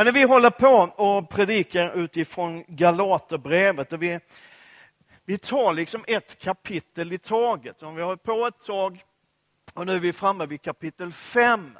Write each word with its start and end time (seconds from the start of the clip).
Ja, 0.00 0.04
när 0.04 0.12
vi 0.12 0.22
håller 0.22 0.50
på 0.50 0.92
och 0.96 1.30
predikar 1.30 1.92
utifrån 1.92 2.64
Galaterbrevet 2.68 3.92
och 3.92 4.02
vi, 4.02 4.20
vi 5.24 5.38
tar 5.38 5.72
liksom 5.72 6.04
ett 6.06 6.38
kapitel 6.38 7.12
i 7.12 7.18
taget. 7.18 7.82
Om 7.82 7.94
vi 7.94 8.00
har 8.00 8.08
hållit 8.08 8.22
på 8.22 8.46
ett 8.46 8.66
tag 8.66 9.04
och 9.74 9.86
nu 9.86 9.92
är 9.92 9.98
vi 9.98 10.12
framme 10.12 10.46
vid 10.46 10.62
kapitel 10.62 11.12
5. 11.12 11.78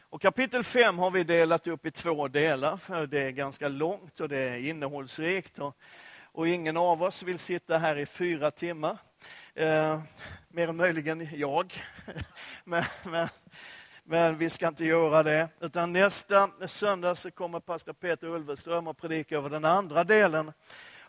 Och 0.00 0.22
kapitel 0.22 0.64
5 0.64 0.98
har 0.98 1.10
vi 1.10 1.24
delat 1.24 1.66
upp 1.66 1.86
i 1.86 1.90
två 1.90 2.28
delar, 2.28 2.76
för 2.76 3.06
det 3.06 3.20
är 3.20 3.30
ganska 3.30 3.68
långt 3.68 4.20
och 4.20 4.28
det 4.28 4.38
är 4.38 4.56
innehållsrikt. 4.56 5.58
Och, 5.58 5.76
och 6.24 6.48
ingen 6.48 6.76
av 6.76 7.02
oss 7.02 7.22
vill 7.22 7.38
sitta 7.38 7.78
här 7.78 7.98
i 7.98 8.06
fyra 8.06 8.50
timmar. 8.50 8.98
Eh, 9.54 10.02
mer 10.48 10.68
än 10.68 10.76
möjligen 10.76 11.28
jag. 11.32 11.84
men, 12.64 12.84
men, 13.02 13.28
men, 14.04 14.38
vi 14.38 14.50
ska 14.50 14.68
inte 14.68 14.84
göra 14.84 15.22
det. 15.22 15.48
Utan 15.60 15.92
nästa 15.92 16.50
söndag 16.66 17.14
så 17.14 17.30
kommer 17.30 17.60
pastor 17.60 17.92
Peter 17.92 18.26
Ulveström 18.26 18.86
och 18.86 18.98
predika 18.98 19.36
över 19.36 19.50
den 19.50 19.64
andra 19.64 20.04
delen 20.04 20.52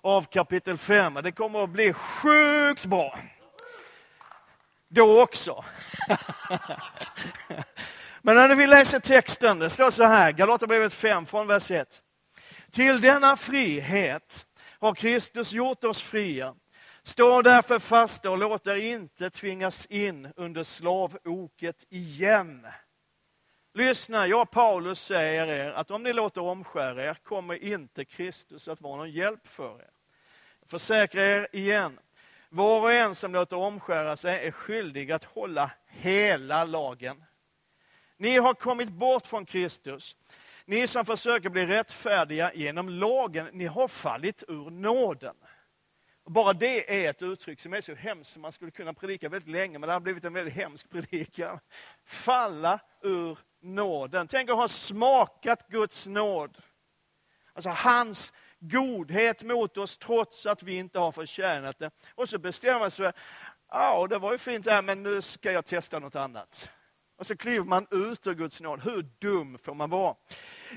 av 0.02 0.26
kapitel 0.26 0.78
5. 0.78 1.14
Det 1.24 1.32
kommer 1.32 1.64
att 1.64 1.70
bli 1.70 1.94
sjukt 1.94 2.86
bra. 2.86 3.20
Då 4.88 5.22
också. 5.22 5.66
Men 8.22 8.36
när 8.36 8.56
vi 8.56 8.68
läser 8.68 9.00
texten, 9.00 9.60
det 9.60 9.70
står 9.70 9.92
så 9.92 10.04
här, 10.04 10.32
Galaterbrevet 10.32 10.94
5 10.94 11.26
från 11.26 11.48
vers 11.48 11.72
1. 11.72 12.02
Till 12.72 13.02
denna 13.02 13.38
frihet 13.38 14.46
har 14.80 14.96
Kristus 14.96 15.52
gjort 15.52 15.84
oss 15.84 16.02
fria. 16.02 16.56
Stå 17.04 17.42
därför 17.42 17.80
fasta 17.80 18.30
och 18.30 18.38
låt 18.38 18.68
er 18.68 18.76
inte 18.76 19.30
tvingas 19.30 19.86
in 19.86 20.34
under 20.36 20.64
slavoket 20.64 21.86
igen. 21.90 22.68
Lyssna, 23.76 24.27
jag 24.27 24.52
Paulus 24.52 25.05
säger 25.05 25.48
er 25.48 25.72
att 25.72 25.91
om 25.91 26.04
ni 26.04 26.14
låter 26.14 26.41
omskära 26.41 27.05
er 27.05 27.14
kommer 27.14 27.64
inte 27.64 28.05
Kristus 28.05 28.68
att 28.68 28.81
vara 28.81 28.98
någon 28.98 29.12
hjälp 29.12 29.48
för 29.48 29.80
er. 29.80 29.89
Jag 30.59 30.70
försäkrar 30.70 31.22
er 31.22 31.48
igen, 31.52 32.00
var 32.50 32.81
och 32.81 32.94
en 32.94 33.16
som 33.16 33.33
låter 33.33 33.58
omskära 33.58 34.17
sig 34.17 34.48
är 34.48 34.52
skyldig 34.52 35.11
att 35.11 35.23
hålla 35.23 35.72
hela 35.88 36.64
lagen. 36.66 37.23
Ni 38.17 38.38
har 38.38 38.53
kommit 38.53 38.89
bort 38.89 39.25
från 39.25 39.45
Kristus. 39.45 40.16
Ni 40.66 40.88
som 40.88 41.05
försöker 41.05 41.50
bli 41.50 41.66
rättfärdiga 41.66 42.53
genom 42.53 42.89
lagen, 42.89 43.50
ni 43.53 43.66
har 43.66 43.88
fallit 43.88 44.44
ur 44.48 44.70
nåden. 44.70 45.36
Bara 46.26 46.53
det 46.53 47.05
är 47.05 47.09
ett 47.09 47.22
uttryck 47.22 47.59
som 47.59 47.73
är 47.73 47.81
så 47.81 47.95
hemskt 47.95 48.31
som 48.31 48.42
man 48.42 48.52
skulle 48.52 48.72
kunna 48.72 48.94
predika 48.94 49.30
väldigt 49.30 49.50
länge, 49.50 49.80
men 49.80 49.88
det 49.88 49.94
har 49.94 50.00
blivit 50.00 50.23
en 50.23 50.33
väldigt 50.33 50.53
hemsk 50.53 50.89
predikan. 50.89 51.59
Falla 52.05 52.80
ur 53.02 53.38
nåden. 53.64 54.28
Tänk 54.28 54.50
att 54.50 54.56
ha 54.56 54.67
smakat 54.67 55.67
Guds 55.67 56.08
nåd. 56.08 56.58
Alltså 57.53 57.70
hans 57.70 58.33
godhet 58.59 59.44
mot 59.44 59.78
oss 59.78 59.97
trots 59.97 60.45
att 60.45 60.64
vi 60.64 60.78
inte 60.78 61.00
har 61.00 61.11
förtjänat 61.11 61.80
det. 61.80 61.92
Och 62.16 62.30
så 62.30 62.38
bestämmer 62.38 62.80
man 62.80 62.92
sig 62.92 63.05
för, 63.05 63.14
ja 63.70 64.08
det 64.09 64.17
var 64.17 64.31
ju 64.31 64.38
fint 64.38 64.66
det 64.66 64.72
här 64.72 64.81
men 64.81 65.03
nu 65.03 65.22
ska 65.22 65.52
jag 65.52 65.66
testa 65.66 66.00
något 66.00 66.16
annat. 66.16 66.70
Och 67.17 67.28
så 67.28 67.38
kliver 67.38 67.66
man 67.66 67.88
ut 67.92 68.28
ur 68.28 68.33
Guds 68.33 68.61
nåd. 68.61 68.83
Hur 68.83 69.05
dum 69.20 69.58
får 69.58 69.73
man 69.73 69.89
vara? 69.89 70.16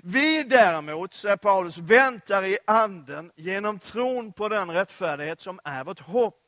Vi 0.03 0.43
däremot, 0.43 1.15
säger 1.15 1.37
Paulus, 1.37 1.79
väntar 1.79 2.45
i 2.45 2.59
anden 2.67 3.33
genom 3.37 3.79
tron 3.79 4.33
på 4.33 4.49
den 4.49 4.71
rättfärdighet 4.71 5.41
som 5.41 5.61
är 5.65 5.85
vårt 5.85 6.01
hopp. 6.01 6.46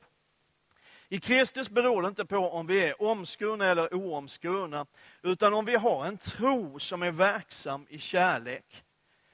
I 1.09 1.21
Kristus 1.21 1.69
beror 1.69 2.03
det 2.03 2.09
inte 2.09 2.25
på 2.25 2.37
om 2.37 2.67
vi 2.67 2.85
är 2.85 3.03
omskurna 3.03 3.67
eller 3.67 3.95
oomskurna, 3.95 4.87
utan 5.23 5.55
om 5.55 5.65
vi 5.65 5.75
har 5.77 6.07
en 6.07 6.19
tro 6.19 6.79
som 6.79 7.03
är 7.03 7.11
verksam 7.11 7.87
i 7.91 7.99
kärlek. 7.99 8.85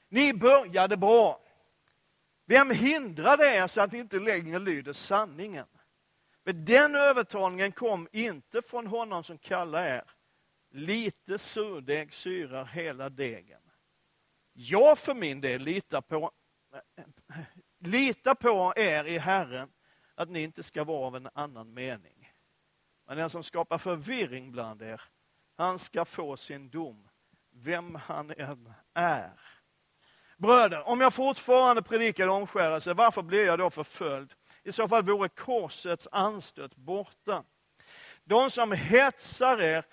Ni 0.09 0.33
började 0.33 0.97
bra. 0.97 1.41
Vem 2.45 2.71
hindrade 2.71 3.45
er 3.55 3.67
så 3.67 3.81
att 3.81 3.91
ni 3.91 3.99
inte 3.99 4.19
längre 4.19 4.59
lyder 4.59 4.93
sanningen? 4.93 5.67
Men 6.43 6.65
den 6.65 6.95
övertalningen 6.95 7.71
kom 7.71 8.07
inte 8.11 8.61
från 8.61 8.87
honom 8.87 9.23
som 9.23 9.37
kallar 9.37 9.85
er. 9.85 10.03
Lite 10.71 11.37
surdeg 11.37 12.13
syrar 12.13 12.65
hela 12.65 13.09
degen. 13.09 13.61
Jag 14.53 14.99
för 14.99 15.13
min 15.13 15.41
del 15.41 15.61
litar 15.61 16.01
på, 16.01 16.31
litar 17.79 18.35
på 18.35 18.73
er 18.75 19.03
i 19.03 19.17
Herren 19.17 19.69
att 20.15 20.29
ni 20.29 20.41
inte 20.41 20.63
ska 20.63 20.83
vara 20.83 21.07
av 21.07 21.15
en 21.15 21.29
annan 21.33 21.73
mening. 21.73 22.31
Men 23.07 23.17
den 23.17 23.29
som 23.29 23.43
skapar 23.43 23.77
förvirring 23.77 24.51
bland 24.51 24.81
er, 24.81 25.01
han 25.57 25.79
ska 25.79 26.05
få 26.05 26.37
sin 26.37 26.69
dom, 26.69 27.07
vem 27.51 27.95
han 27.95 28.31
än 28.37 28.73
är. 28.93 29.39
Bröder, 30.37 30.87
om 30.87 31.01
jag 31.01 31.13
fortfarande 31.13 31.81
predikar 31.81 32.27
omskärelse, 32.27 32.93
varför 32.93 33.21
blir 33.21 33.45
jag 33.45 33.59
då 33.59 33.69
förföljd? 33.69 34.33
I 34.63 34.71
så 34.71 34.87
fall 34.87 35.03
vore 35.03 35.29
korsets 35.29 36.07
anstöt 36.11 36.75
borta. 36.75 37.43
De 38.23 38.51
som 38.51 38.71
hetsar 38.71 39.61
er 39.61 39.85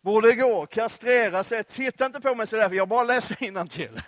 borde 0.00 0.34
gå 0.34 0.62
och 0.62 0.70
kastrera 0.70 1.44
sig. 1.44 1.64
Titta 1.64 2.06
inte 2.06 2.20
på 2.20 2.34
mig 2.34 2.46
sådär, 2.46 2.68
för 2.68 2.76
jag 2.76 2.88
bara 2.88 3.04
läser 3.04 3.66
till. 3.66 4.02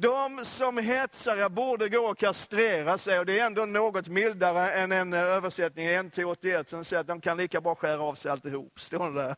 De 0.00 0.44
som 0.44 0.78
hetsar 0.78 1.48
borde 1.48 1.88
gå 1.88 1.98
och 1.98 2.18
kastrera 2.18 2.98
sig 2.98 3.18
och 3.18 3.26
det 3.26 3.38
är 3.38 3.46
ändå 3.46 3.66
något 3.66 4.08
mildare 4.08 4.70
än 4.72 4.92
en 4.92 5.12
eh, 5.12 5.20
översättning 5.20 5.86
i 5.86 5.98
NT81 5.98 6.64
som 6.68 6.84
säger 6.84 7.00
att 7.00 7.06
de 7.06 7.20
kan 7.20 7.36
lika 7.36 7.60
bra 7.60 7.74
skära 7.74 8.02
av 8.02 8.14
sig 8.14 8.30
alltihop. 8.30 8.80
Står 8.80 9.10
det 9.10 9.22
där. 9.22 9.36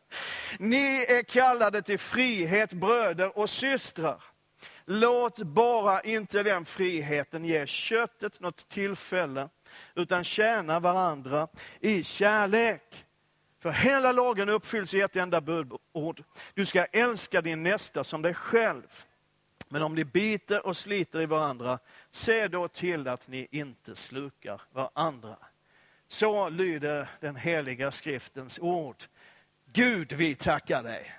Ni 0.59 1.05
är 1.09 1.23
kallade 1.23 1.83
till 1.83 1.99
frihet 1.99 2.73
bröder 2.73 3.39
och 3.39 3.51
systrar. 3.51 4.23
Låt 4.85 5.39
bara 5.39 6.01
inte 6.01 6.43
den 6.43 6.65
friheten 6.65 7.45
ge 7.45 7.67
köttet 7.67 8.41
något 8.41 8.69
tillfälle 8.69 9.49
utan 9.95 10.25
tjäna 10.25 10.81
varandra 10.81 11.49
i 11.81 12.05
kärlek. 12.05 13.05
För 13.63 13.71
hela 13.71 14.13
lagen 14.13 14.49
uppfylls 14.49 14.95
i 14.95 15.01
ett 15.01 15.17
enda 15.17 15.41
budord. 15.41 16.23
Du 16.55 16.67
ska 16.67 16.85
älska 16.85 17.41
din 17.41 17.63
nästa 17.63 18.05
som 18.05 18.23
dig 18.23 18.35
själv. 18.35 19.05
Men 19.73 19.83
om 19.83 19.95
ni 19.95 20.05
biter 20.05 20.67
och 20.67 20.77
sliter 20.77 21.21
i 21.21 21.27
varandra, 21.27 21.79
se 22.11 22.49
då 22.49 22.69
till 22.69 23.09
att 23.09 23.29
ni 23.29 23.49
inte 23.51 23.97
slukar 23.97 24.63
varandra. 24.73 25.37
Så 26.09 26.49
lyder 26.49 27.09
den 27.21 27.37
heliga 27.37 27.93
skriftens 27.93 28.59
ord. 28.59 29.05
Gud, 29.65 30.13
vi 30.13 30.35
tackar 30.35 30.83
dig. 30.83 31.15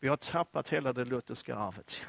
Vi 0.00 0.08
har 0.08 0.16
tappat 0.16 0.68
hela 0.68 0.92
det 0.92 1.04
lutherska 1.04 1.56
arvet. 1.56 2.02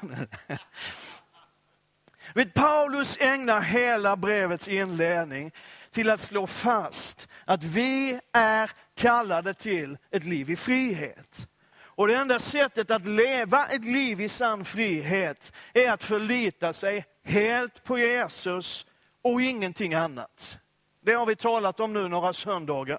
Paulus 2.54 3.16
ägnar 3.20 3.60
hela 3.60 4.16
brevets 4.16 4.68
inledning 4.68 5.52
till 5.90 6.10
att 6.10 6.20
slå 6.20 6.46
fast 6.46 7.28
att 7.44 7.64
vi 7.64 8.20
är 8.32 8.70
kallade 8.94 9.54
till 9.54 9.98
ett 10.10 10.24
liv 10.24 10.50
i 10.50 10.56
frihet. 10.56 11.48
Och 11.94 12.08
det 12.08 12.14
enda 12.14 12.38
sättet 12.38 12.90
att 12.90 13.06
leva 13.06 13.66
ett 13.66 13.84
liv 13.84 14.20
i 14.20 14.28
sann 14.28 14.64
frihet 14.64 15.52
är 15.72 15.90
att 15.90 16.04
förlita 16.04 16.72
sig 16.72 17.06
helt 17.24 17.84
på 17.84 17.98
Jesus 17.98 18.86
och 19.22 19.42
ingenting 19.42 19.94
annat. 19.94 20.58
Det 21.00 21.12
har 21.12 21.26
vi 21.26 21.36
talat 21.36 21.80
om 21.80 21.92
nu 21.92 22.08
några 22.08 22.32
söndagar. 22.32 22.98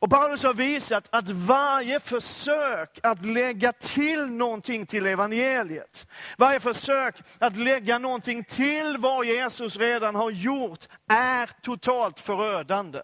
Och 0.00 0.10
Paulus 0.10 0.42
har 0.42 0.54
visat 0.54 1.08
att 1.10 1.28
varje 1.28 2.00
försök 2.00 2.98
att 3.02 3.24
lägga 3.26 3.72
till 3.72 4.26
någonting 4.26 4.86
till 4.86 5.06
evangeliet, 5.06 6.06
varje 6.38 6.60
försök 6.60 7.16
att 7.38 7.56
lägga 7.56 7.98
någonting 7.98 8.44
till 8.44 8.96
vad 8.98 9.26
Jesus 9.26 9.76
redan 9.76 10.14
har 10.14 10.30
gjort, 10.30 10.88
är 11.08 11.50
totalt 11.62 12.20
förödande. 12.20 13.02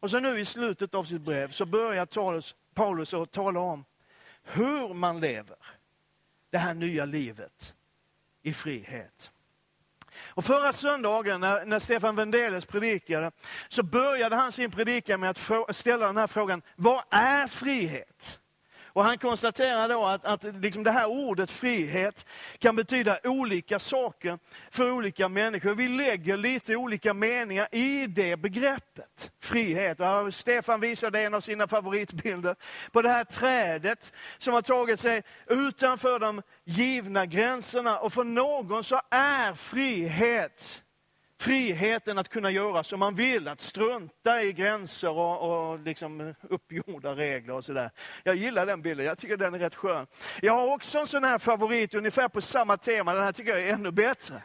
Och 0.00 0.10
så 0.10 0.20
nu 0.20 0.40
i 0.40 0.44
slutet 0.44 0.94
av 0.94 1.04
sitt 1.04 1.22
brev 1.22 1.50
så 1.50 1.66
börjar 1.66 2.06
Paulus, 2.06 2.54
Paulus 2.78 3.12
och 3.12 3.30
tala 3.30 3.60
om 3.60 3.84
hur 4.42 4.94
man 4.94 5.20
lever 5.20 5.56
det 6.50 6.58
här 6.58 6.74
nya 6.74 7.04
livet 7.04 7.74
i 8.42 8.52
frihet. 8.52 9.30
Och 10.18 10.44
förra 10.44 10.72
söndagen 10.72 11.40
när, 11.40 11.64
när 11.64 11.78
Stefan 11.78 12.16
Wendelius 12.16 12.64
predikade, 12.64 13.30
så 13.68 13.82
började 13.82 14.36
han 14.36 14.52
sin 14.52 14.70
predikan 14.70 15.20
med 15.20 15.30
att 15.30 15.76
ställa 15.76 16.06
den 16.06 16.16
här 16.16 16.26
frågan, 16.26 16.62
vad 16.76 17.02
är 17.10 17.46
frihet? 17.46 18.38
Och 18.98 19.04
han 19.04 19.18
konstaterar 19.18 19.88
då 19.88 20.06
att, 20.06 20.24
att 20.24 20.44
liksom 20.44 20.82
det 20.82 20.90
här 20.90 21.06
ordet 21.06 21.50
frihet 21.50 22.26
kan 22.58 22.76
betyda 22.76 23.18
olika 23.24 23.78
saker 23.78 24.38
för 24.70 24.90
olika 24.90 25.28
människor. 25.28 25.74
Vi 25.74 25.88
lägger 25.88 26.36
lite 26.36 26.76
olika 26.76 27.14
meningar 27.14 27.68
i 27.72 28.06
det 28.06 28.36
begreppet, 28.36 29.30
frihet. 29.40 30.00
Och 30.00 30.34
Stefan 30.34 30.80
visade 30.80 31.20
en 31.20 31.34
av 31.34 31.40
sina 31.40 31.68
favoritbilder 31.68 32.56
på 32.92 33.02
det 33.02 33.08
här 33.08 33.24
trädet 33.24 34.12
som 34.38 34.54
har 34.54 34.62
tagit 34.62 35.00
sig 35.00 35.22
utanför 35.46 36.18
de 36.18 36.42
givna 36.64 37.26
gränserna. 37.26 37.98
Och 37.98 38.12
för 38.12 38.24
någon 38.24 38.84
så 38.84 39.00
är 39.10 39.54
frihet 39.54 40.82
friheten 41.38 42.18
att 42.18 42.28
kunna 42.28 42.50
göra 42.50 42.84
som 42.84 43.00
man 43.00 43.14
vill, 43.14 43.48
att 43.48 43.60
strunta 43.60 44.42
i 44.42 44.52
gränser 44.52 45.10
och, 45.10 45.70
och 45.70 45.78
liksom 45.80 46.34
uppgjorda 46.42 47.14
regler 47.14 47.54
och 47.54 47.64
sådär. 47.64 47.90
Jag 48.24 48.36
gillar 48.36 48.66
den 48.66 48.82
bilden, 48.82 49.06
jag 49.06 49.18
tycker 49.18 49.36
den 49.36 49.54
är 49.54 49.58
rätt 49.58 49.74
skön. 49.74 50.06
Jag 50.42 50.52
har 50.52 50.74
också 50.74 50.98
en 50.98 51.06
sån 51.06 51.24
här 51.24 51.38
favorit 51.38 51.94
ungefär 51.94 52.28
på 52.28 52.40
samma 52.40 52.76
tema, 52.76 53.14
den 53.14 53.24
här 53.24 53.32
tycker 53.32 53.50
jag 53.50 53.68
är 53.68 53.72
ännu 53.72 53.90
bättre. 53.90 54.42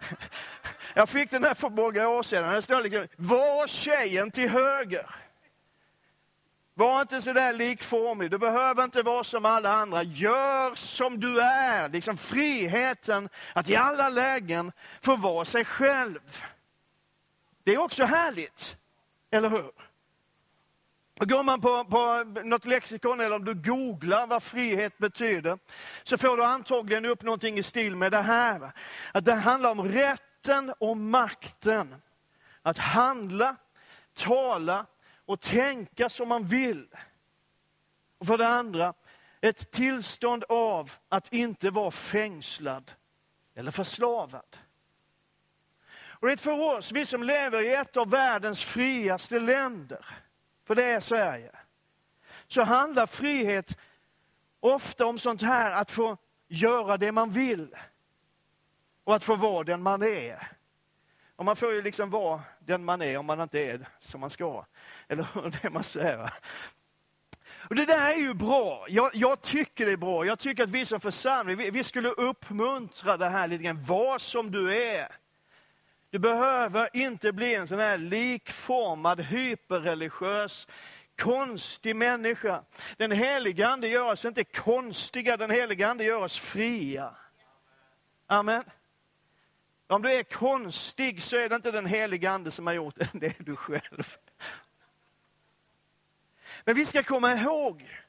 Jag 0.94 1.08
fick 1.08 1.30
den 1.30 1.44
här 1.44 1.54
för 1.54 1.70
många 1.70 2.08
år 2.08 2.22
sedan, 2.22 2.52
den 2.52 2.62
står 2.62 2.80
liksom, 2.80 3.06
var 3.16 3.66
tjejen 3.66 4.30
till 4.30 4.48
höger. 4.48 5.06
Var 6.80 7.00
inte 7.00 7.22
så 7.22 7.32
där 7.32 7.52
likformig, 7.52 8.30
du 8.30 8.38
behöver 8.38 8.84
inte 8.84 9.02
vara 9.02 9.24
som 9.24 9.44
alla 9.44 9.72
andra. 9.72 10.02
Gör 10.02 10.74
som 10.74 11.20
du 11.20 11.40
är, 11.40 11.88
liksom 11.88 12.16
friheten 12.16 13.28
att 13.52 13.68
i 13.68 13.76
alla 13.76 14.08
lägen 14.08 14.72
få 15.00 15.16
vara 15.16 15.44
sig 15.44 15.64
själv. 15.64 16.42
Det 17.64 17.74
är 17.74 17.78
också 17.78 18.04
härligt, 18.04 18.76
eller 19.30 19.50
hur? 19.50 19.70
går 21.26 21.42
man 21.42 21.60
på, 21.60 21.84
på 21.84 22.24
något 22.44 22.64
lexikon 22.64 23.20
eller 23.20 23.36
om 23.36 23.44
du 23.44 23.54
googlar 23.54 24.26
vad 24.26 24.42
frihet 24.42 24.98
betyder, 24.98 25.58
så 26.02 26.18
får 26.18 26.36
du 26.36 26.44
antagligen 26.44 27.04
upp 27.04 27.22
någonting 27.22 27.58
i 27.58 27.62
stil 27.62 27.96
med 27.96 28.12
det 28.12 28.22
här. 28.22 28.72
Att 29.12 29.24
det 29.24 29.34
handlar 29.34 29.70
om 29.70 29.88
rätten 29.88 30.74
och 30.78 30.96
makten 30.96 31.94
att 32.62 32.78
handla, 32.78 33.56
tala 34.14 34.86
och 35.30 35.40
tänka 35.40 36.08
som 36.08 36.28
man 36.28 36.44
vill. 36.44 36.88
Och 38.18 38.26
för 38.26 38.38
det 38.38 38.48
andra, 38.48 38.94
ett 39.40 39.70
tillstånd 39.70 40.44
av 40.48 40.92
att 41.08 41.32
inte 41.32 41.70
vara 41.70 41.90
fängslad 41.90 42.92
eller 43.54 43.70
förslavad. 43.70 44.56
Och 45.92 46.26
det 46.26 46.32
är 46.32 46.36
för 46.36 46.76
oss, 46.76 46.92
vi 46.92 47.06
som 47.06 47.22
lever 47.22 47.60
i 47.60 47.74
ett 47.74 47.96
av 47.96 48.10
världens 48.10 48.64
friaste 48.64 49.38
länder, 49.38 50.06
för 50.64 50.74
det 50.74 50.84
är 50.84 51.00
Sverige, 51.00 51.52
så 52.46 52.62
handlar 52.62 53.06
frihet 53.06 53.78
ofta 54.60 55.06
om 55.06 55.18
sånt 55.18 55.42
här 55.42 55.70
att 55.70 55.90
få 55.90 56.16
göra 56.48 56.96
det 56.96 57.12
man 57.12 57.30
vill 57.30 57.76
och 59.04 59.14
att 59.14 59.24
få 59.24 59.36
vara 59.36 59.64
den 59.64 59.82
man 59.82 60.02
är. 60.02 60.52
Och 61.40 61.46
man 61.46 61.56
får 61.56 61.72
ju 61.72 61.82
liksom 61.82 62.10
vara 62.10 62.40
den 62.58 62.84
man 62.84 63.02
är 63.02 63.16
om 63.16 63.26
man 63.26 63.40
inte 63.40 63.58
är 63.58 63.88
som 63.98 64.20
man 64.20 64.30
ska. 64.30 64.64
Eller 65.08 65.26
hur 65.34 65.58
det 65.62 65.70
man 65.70 65.84
säger. 65.84 66.32
Och 67.68 67.74
det 67.74 67.84
där 67.84 68.10
är 68.10 68.16
ju 68.16 68.34
bra. 68.34 68.86
Jag, 68.88 69.10
jag, 69.14 69.42
tycker 69.42 69.86
det 69.86 69.92
är 69.92 69.96
bra. 69.96 70.24
Jag 70.24 70.38
tycker 70.38 70.62
att 70.62 70.70
vi 70.70 70.86
som 70.86 71.00
församling, 71.00 71.56
vi, 71.56 71.70
vi 71.70 71.84
skulle 71.84 72.08
uppmuntra 72.08 73.16
det 73.16 73.28
här 73.28 73.48
lite 73.48 73.64
grann. 73.64 73.84
Var 73.84 74.18
som 74.18 74.50
du 74.50 74.76
är. 74.76 75.08
Du 76.10 76.18
behöver 76.18 76.96
inte 76.96 77.32
bli 77.32 77.54
en 77.54 77.68
sån 77.68 77.78
här 77.78 77.98
likformad, 77.98 79.20
hyperreligiös, 79.20 80.66
konstig 81.18 81.96
människa. 81.96 82.62
Den 82.96 83.12
helige 83.12 83.68
Ande 83.68 83.88
gör 83.88 84.12
oss 84.12 84.24
inte 84.24 84.44
konstiga, 84.44 85.36
den 85.36 85.50
helige 85.50 85.88
Ande 85.88 86.04
gör 86.04 86.22
oss 86.22 86.38
fria. 86.38 87.14
Amen. 88.26 88.64
Om 89.90 90.02
du 90.02 90.12
är 90.12 90.22
konstig 90.22 91.22
så 91.22 91.36
är 91.36 91.48
det 91.48 91.56
inte 91.56 91.70
den 91.70 91.86
helige 91.86 92.30
Ande 92.30 92.50
som 92.50 92.66
har 92.66 92.74
gjort 92.74 92.94
det, 92.98 93.08
det 93.12 93.26
är 93.26 93.44
du 93.44 93.56
själv. 93.56 94.16
Men 96.64 96.76
vi 96.76 96.86
ska 96.86 97.02
komma 97.02 97.34
ihåg, 97.34 97.99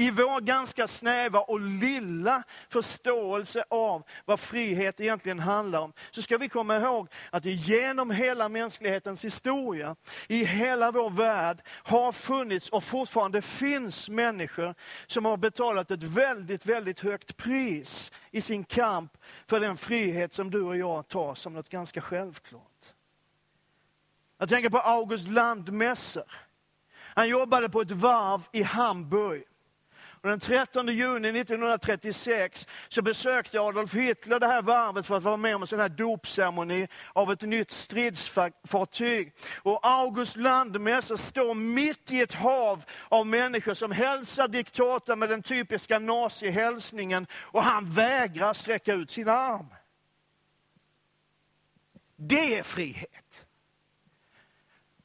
i 0.00 0.10
vår 0.10 0.40
ganska 0.40 0.86
snäva 0.86 1.40
och 1.40 1.60
lilla 1.60 2.42
förståelse 2.68 3.64
av 3.70 4.02
vad 4.24 4.40
frihet 4.40 5.00
egentligen 5.00 5.38
handlar 5.38 5.80
om, 5.80 5.92
så 6.10 6.22
ska 6.22 6.38
vi 6.38 6.48
komma 6.48 6.76
ihåg 6.76 7.08
att 7.30 7.44
genom 7.44 8.10
hela 8.10 8.48
mänsklighetens 8.48 9.24
historia, 9.24 9.96
i 10.28 10.44
hela 10.44 10.90
vår 10.90 11.10
värld, 11.10 11.62
har 11.68 12.12
funnits 12.12 12.68
och 12.68 12.84
fortfarande 12.84 13.42
finns 13.42 14.08
människor 14.08 14.74
som 15.06 15.24
har 15.24 15.36
betalat 15.36 15.90
ett 15.90 16.02
väldigt, 16.02 16.66
väldigt 16.66 17.00
högt 17.00 17.36
pris 17.36 18.12
i 18.30 18.40
sin 18.40 18.64
kamp 18.64 19.12
för 19.46 19.60
den 19.60 19.76
frihet 19.76 20.34
som 20.34 20.50
du 20.50 20.62
och 20.62 20.76
jag 20.76 21.08
tar 21.08 21.34
som 21.34 21.54
något 21.54 21.68
ganska 21.68 22.00
självklart. 22.00 22.94
Jag 24.38 24.48
tänker 24.48 24.70
på 24.70 24.78
August 24.78 25.28
Landmesser. 25.28 26.24
Han 27.14 27.28
jobbade 27.28 27.68
på 27.68 27.80
ett 27.80 27.90
varv 27.90 28.42
i 28.52 28.62
Hamburg. 28.62 29.44
Och 30.22 30.28
den 30.28 30.40
13 30.40 30.88
juni 30.88 31.40
1936 31.40 32.66
så 32.88 33.02
besökte 33.02 33.60
Adolf 33.60 33.94
Hitler 33.94 34.40
det 34.40 34.46
här 34.46 34.62
varvet 34.62 35.06
för 35.06 35.16
att 35.16 35.22
vara 35.22 35.36
med 35.36 35.54
om 35.54 35.62
en 35.62 35.68
sån 35.68 35.80
här 35.80 35.88
dopceremoni 35.88 36.88
av 37.12 37.32
ett 37.32 37.42
nytt 37.42 37.70
stridsfartyg. 37.70 39.32
Och 39.62 39.80
August 39.82 40.36
Landmesser 40.36 41.16
står 41.16 41.54
mitt 41.54 42.12
i 42.12 42.20
ett 42.20 42.32
hav 42.32 42.82
av 43.08 43.26
människor 43.26 43.74
som 43.74 43.92
hälsar 43.92 44.48
diktatorn 44.48 45.18
med 45.18 45.28
den 45.28 45.42
typiska 45.42 45.98
nazihälsningen 45.98 47.26
och 47.34 47.62
han 47.62 47.92
vägrar 47.92 48.54
sträcka 48.54 48.94
ut 48.94 49.10
sin 49.10 49.28
arm. 49.28 49.66
Det 52.16 52.58
är 52.58 52.62
frihet. 52.62 53.46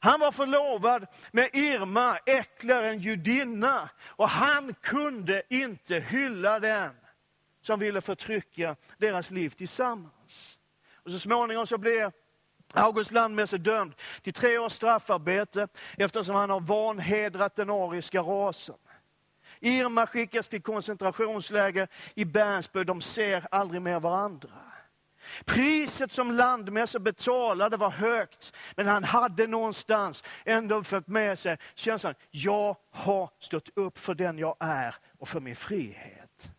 Han 0.06 0.20
var 0.20 0.32
förlovad 0.32 1.06
med 1.32 1.50
Irma, 1.52 2.18
äcklaren, 2.26 2.98
judinna. 2.98 3.90
Och 4.06 4.28
han 4.28 4.74
kunde 4.74 5.42
inte 5.48 5.94
hylla 5.94 6.60
den 6.60 6.90
som 7.60 7.80
ville 7.80 8.00
förtrycka 8.00 8.76
deras 8.98 9.30
liv 9.30 9.50
tillsammans. 9.50 10.58
Och 10.94 11.10
så 11.10 11.18
småningom 11.18 11.66
så 11.66 11.78
blev 11.78 12.12
August 12.72 13.12
landmässigt 13.12 13.64
dömd 13.64 13.94
till 14.22 14.32
tre 14.32 14.58
års 14.58 14.72
straffarbete 14.72 15.68
eftersom 15.98 16.36
han 16.36 16.50
har 16.50 16.60
vanhedrat 16.60 17.56
den 17.56 17.70
ariska 17.70 18.20
rasen. 18.20 18.76
Irma 19.60 20.06
skickas 20.06 20.48
till 20.48 20.62
koncentrationsläger 20.62 21.88
i 22.14 22.24
Bernsburg. 22.24 22.86
De 22.86 23.02
ser 23.02 23.46
aldrig 23.50 23.82
mer 23.82 24.00
varandra. 24.00 24.50
Priset 25.44 26.12
som 26.12 26.30
Landmässor 26.30 26.98
betalade 26.98 27.76
var 27.76 27.90
högt, 27.90 28.52
men 28.76 28.86
han 28.86 29.04
hade 29.04 29.46
någonstans 29.46 30.24
ändå 30.44 30.82
fått 30.82 31.06
med 31.06 31.38
sig 31.38 31.58
känslan, 31.74 32.14
jag 32.30 32.76
har 32.90 33.30
stått 33.38 33.68
upp 33.74 33.98
för 33.98 34.14
den 34.14 34.38
jag 34.38 34.56
är 34.60 34.94
och 35.18 35.28
för 35.28 35.40
min 35.40 35.56
frihet. 35.56 36.50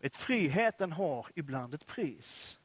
Ett 0.00 0.16
friheten 0.16 0.92
har 0.92 1.26
ibland 1.34 1.74
ett 1.74 1.86
pris. 1.86 2.58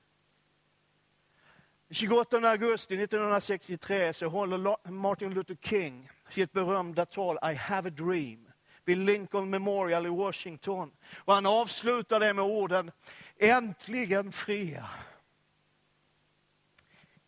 28 1.90 2.38
augusti 2.38 3.04
1963 3.04 4.14
så 4.14 4.28
håller 4.28 4.92
Martin 4.92 5.34
Luther 5.34 5.58
King 5.62 6.10
sitt 6.30 6.52
berömda 6.52 7.06
tal 7.06 7.38
I 7.52 7.54
have 7.54 7.90
a 7.90 7.94
dream 7.98 8.45
vid 8.86 8.98
Lincoln 8.98 9.50
Memorial 9.50 10.06
i 10.06 10.10
Washington. 10.10 10.92
Och 11.16 11.34
han 11.34 11.46
avslutar 11.46 12.20
det 12.20 12.34
med 12.34 12.46
orden 12.46 12.92
Äntligen 13.38 14.32
fria. 14.32 14.90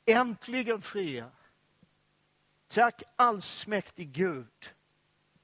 Äntligen 0.05 0.81
fria. 0.81 1.31
Tack 2.67 3.03
allsmäktig 3.15 4.11
Gud. 4.11 4.71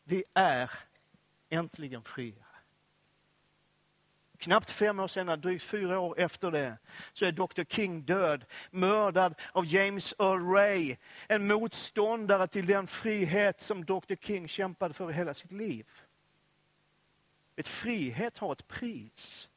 Vi 0.03 0.23
är 0.33 0.71
äntligen 1.49 2.03
fria. 2.03 2.45
Knappt 4.37 4.71
fem 4.71 4.99
år 4.99 5.07
senare, 5.07 5.35
drygt 5.35 5.63
fyra 5.63 5.99
år 5.99 6.19
efter 6.19 6.51
det, 6.51 6.77
så 7.13 7.25
är 7.25 7.31
Dr 7.31 7.63
King 7.63 8.01
död, 8.01 8.45
mördad 8.71 9.35
av 9.51 9.65
James 9.65 10.13
Earl 10.19 10.53
Ray, 10.53 10.95
en 11.27 11.47
motståndare 11.47 12.47
till 12.47 12.65
den 12.65 12.87
frihet 12.87 13.61
som 13.61 13.85
Dr 13.85 14.15
King 14.21 14.47
kämpade 14.47 14.93
för 14.93 15.09
i 15.09 15.13
hela 15.13 15.33
sitt 15.33 15.51
liv. 15.51 15.85
Ett 17.55 17.67
frihet 17.67 18.37
har 18.37 18.51
ett 18.51 18.67
pris. 18.67 19.49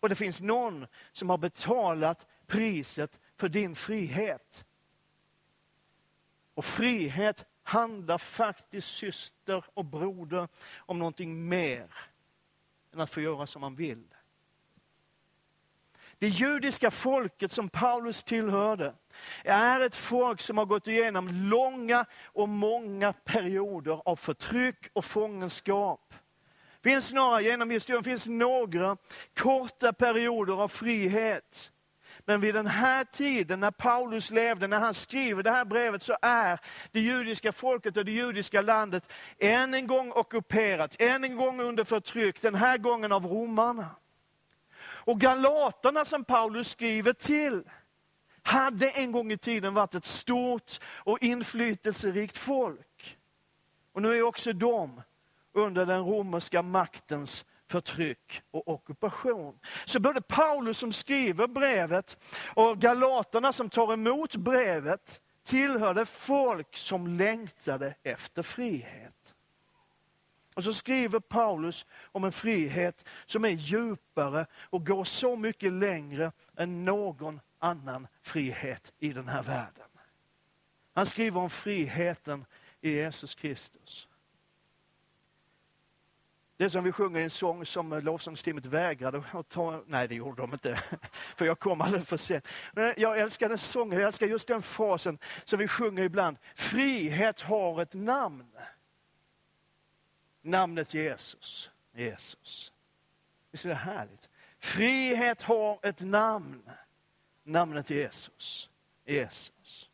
Och 0.00 0.08
det 0.08 0.14
finns 0.14 0.40
någon 0.40 0.86
som 1.12 1.30
har 1.30 1.38
betalat 1.38 2.26
priset 2.46 3.18
för 3.36 3.48
din 3.48 3.76
frihet. 3.76 4.64
Och 6.54 6.64
frihet 6.64 7.44
handlar 7.62 8.18
faktiskt, 8.18 8.88
syster 8.88 9.64
och 9.74 9.84
broder, 9.84 10.48
om 10.76 10.98
någonting 10.98 11.48
mer 11.48 11.94
än 12.92 13.00
att 13.00 13.10
få 13.10 13.20
göra 13.20 13.46
som 13.46 13.60
man 13.60 13.74
vill. 13.74 14.04
Det 16.18 16.28
judiska 16.28 16.90
folket 16.90 17.52
som 17.52 17.68
Paulus 17.68 18.24
tillhörde 18.24 18.94
är 19.44 19.80
ett 19.80 19.94
folk 19.94 20.40
som 20.40 20.58
har 20.58 20.64
gått 20.64 20.88
igenom 20.88 21.28
långa 21.28 22.06
och 22.24 22.48
många 22.48 23.12
perioder 23.12 24.02
av 24.04 24.16
förtryck 24.16 24.88
och 24.92 25.04
fångenskap 25.04 26.07
finns 26.88 27.12
några 27.12 27.40
genom 27.40 27.70
historien, 27.70 28.04
finns 28.04 28.26
några 28.26 28.96
korta 29.36 29.92
perioder 29.92 30.62
av 30.62 30.68
frihet. 30.68 31.72
Men 32.20 32.40
vid 32.40 32.54
den 32.54 32.66
här 32.66 33.04
tiden, 33.04 33.60
när 33.60 33.70
Paulus 33.70 34.30
levde, 34.30 34.66
när 34.66 34.78
han 34.78 34.94
skriver 34.94 35.42
det 35.42 35.50
här 35.50 35.64
brevet, 35.64 36.02
så 36.02 36.16
är 36.22 36.60
det 36.92 37.00
judiska 37.00 37.52
folket 37.52 37.96
och 37.96 38.04
det 38.04 38.12
judiska 38.12 38.62
landet 38.62 39.12
än 39.38 39.74
en 39.74 39.86
gång 39.86 40.12
ockuperat, 40.12 40.96
än 40.98 41.24
en 41.24 41.36
gång 41.36 41.60
under 41.60 41.84
förtryck, 41.84 42.42
den 42.42 42.54
här 42.54 42.78
gången 42.78 43.12
av 43.12 43.26
romarna. 43.26 43.86
Och 44.80 45.20
galaterna 45.20 46.04
som 46.04 46.24
Paulus 46.24 46.70
skriver 46.70 47.12
till, 47.12 47.62
hade 48.42 48.90
en 48.90 49.12
gång 49.12 49.32
i 49.32 49.38
tiden 49.38 49.74
varit 49.74 49.94
ett 49.94 50.06
stort 50.06 50.80
och 50.84 51.22
inflytelserikt 51.22 52.36
folk. 52.36 53.18
Och 53.92 54.02
nu 54.02 54.18
är 54.18 54.22
också 54.22 54.52
de 54.52 55.02
under 55.58 55.86
den 55.86 56.04
romerska 56.04 56.62
maktens 56.62 57.44
förtryck 57.66 58.42
och 58.50 58.68
ockupation. 58.68 59.58
Så 59.86 60.00
både 60.00 60.20
Paulus 60.20 60.78
som 60.78 60.92
skriver 60.92 61.46
brevet 61.46 62.16
och 62.54 62.78
galaterna 62.78 63.52
som 63.52 63.70
tar 63.70 63.92
emot 63.92 64.36
brevet 64.36 65.20
tillhörde 65.44 66.06
folk 66.06 66.76
som 66.76 67.06
längtade 67.06 67.94
efter 68.02 68.42
frihet. 68.42 69.34
Och 70.54 70.64
så 70.64 70.74
skriver 70.74 71.20
Paulus 71.20 71.86
om 72.02 72.24
en 72.24 72.32
frihet 72.32 73.04
som 73.26 73.44
är 73.44 73.48
djupare 73.48 74.46
och 74.54 74.86
går 74.86 75.04
så 75.04 75.36
mycket 75.36 75.72
längre 75.72 76.32
än 76.56 76.84
någon 76.84 77.40
annan 77.58 78.06
frihet 78.22 78.92
i 78.98 79.12
den 79.12 79.28
här 79.28 79.42
världen. 79.42 79.88
Han 80.94 81.06
skriver 81.06 81.40
om 81.40 81.50
friheten 81.50 82.44
i 82.80 82.90
Jesus 82.90 83.34
Kristus. 83.34 84.07
Det 86.58 86.70
som 86.70 86.84
vi 86.84 86.92
sjunger 86.92 87.20
i 87.20 87.24
en 87.24 87.30
sång 87.30 87.66
som 87.66 87.92
lovsångsteamet 87.92 88.66
vägrade 88.66 89.22
att 89.32 89.48
ta, 89.48 89.82
nej 89.86 90.08
det 90.08 90.14
gjorde 90.14 90.42
de 90.42 90.52
inte, 90.52 90.82
för 91.36 91.46
jag 91.46 91.58
kom 91.58 91.80
alldeles 91.80 92.08
för 92.08 92.16
sent. 92.16 92.46
Men 92.72 92.94
jag 92.96 93.18
älskar 93.18 93.48
den 93.48 93.58
sången, 93.58 93.98
jag 93.98 94.06
älskar 94.06 94.26
just 94.26 94.48
den 94.48 94.62
frasen 94.62 95.18
som 95.44 95.58
vi 95.58 95.68
sjunger 95.68 96.02
ibland. 96.02 96.36
Frihet 96.54 97.40
har 97.40 97.82
ett 97.82 97.94
namn. 97.94 98.52
Namnet 100.42 100.94
Jesus. 100.94 101.70
Jesus. 101.94 102.72
Visst 103.50 103.64
är 103.64 103.68
det 103.68 103.74
härligt? 103.74 104.28
Frihet 104.58 105.42
har 105.42 105.78
ett 105.82 106.00
namn. 106.00 106.70
Namnet 107.42 107.90
Jesus. 107.90 108.70
Jesus. 109.04 109.87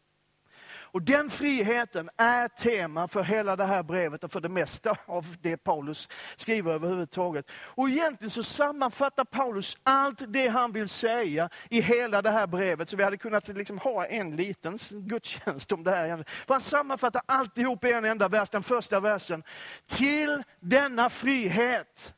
Och 0.94 1.02
den 1.02 1.30
friheten 1.30 2.10
är 2.16 2.48
tema 2.48 3.08
för 3.08 3.22
hela 3.22 3.56
det 3.56 3.64
här 3.64 3.82
brevet 3.82 4.24
och 4.24 4.32
för 4.32 4.40
det 4.40 4.48
mesta 4.48 4.96
av 5.06 5.36
det 5.40 5.56
Paulus 5.56 6.08
skriver 6.36 6.72
överhuvudtaget. 6.72 7.50
Och 7.52 7.88
egentligen 7.88 8.30
så 8.30 8.42
sammanfattar 8.42 9.24
Paulus 9.24 9.76
allt 9.82 10.22
det 10.28 10.48
han 10.48 10.72
vill 10.72 10.88
säga 10.88 11.48
i 11.70 11.80
hela 11.80 12.22
det 12.22 12.30
här 12.30 12.46
brevet. 12.46 12.88
Så 12.88 12.96
vi 12.96 13.02
hade 13.02 13.16
kunnat 13.16 13.48
liksom 13.48 13.78
ha 13.78 14.06
en 14.06 14.36
liten 14.36 14.78
gudstjänst 14.90 15.72
om 15.72 15.84
det 15.84 15.90
här. 15.90 16.24
För 16.46 16.54
han 16.54 16.60
sammanfattar 16.60 17.22
alltihop 17.26 17.84
i 17.84 17.92
en 17.92 18.04
enda 18.04 18.28
vers, 18.28 18.50
den 18.50 18.62
första 18.62 19.00
versen. 19.00 19.42
Till 19.86 20.42
denna 20.60 21.10
frihet 21.10 22.14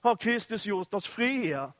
har 0.00 0.16
Kristus 0.16 0.66
gjort 0.66 0.94
oss 0.94 1.06
fria. 1.06 1.72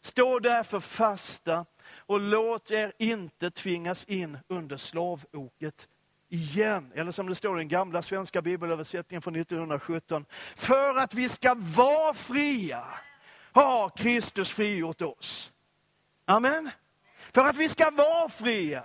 Stå 0.00 0.38
därför 0.38 0.80
fasta 0.80 1.66
och 2.06 2.20
låt 2.20 2.70
er 2.70 2.92
inte 2.98 3.50
tvingas 3.50 4.04
in 4.04 4.38
under 4.48 4.76
slavoket 4.76 5.88
igen. 6.28 6.92
Eller 6.94 7.12
som 7.12 7.26
det 7.26 7.34
står 7.34 7.56
i 7.56 7.60
den 7.60 7.68
gamla 7.68 8.02
svenska 8.02 8.42
bibelöversättningen 8.42 9.22
från 9.22 9.36
1917. 9.36 10.24
För 10.56 10.96
att 10.96 11.14
vi 11.14 11.28
ska 11.28 11.54
vara 11.54 12.14
fria 12.14 12.84
har 13.52 13.88
Kristus 13.88 14.50
frigjort 14.50 15.02
oss. 15.02 15.52
Amen. 16.24 16.70
För 17.32 17.44
att 17.44 17.56
vi 17.56 17.68
ska 17.68 17.90
vara 17.90 18.28
fria. 18.28 18.84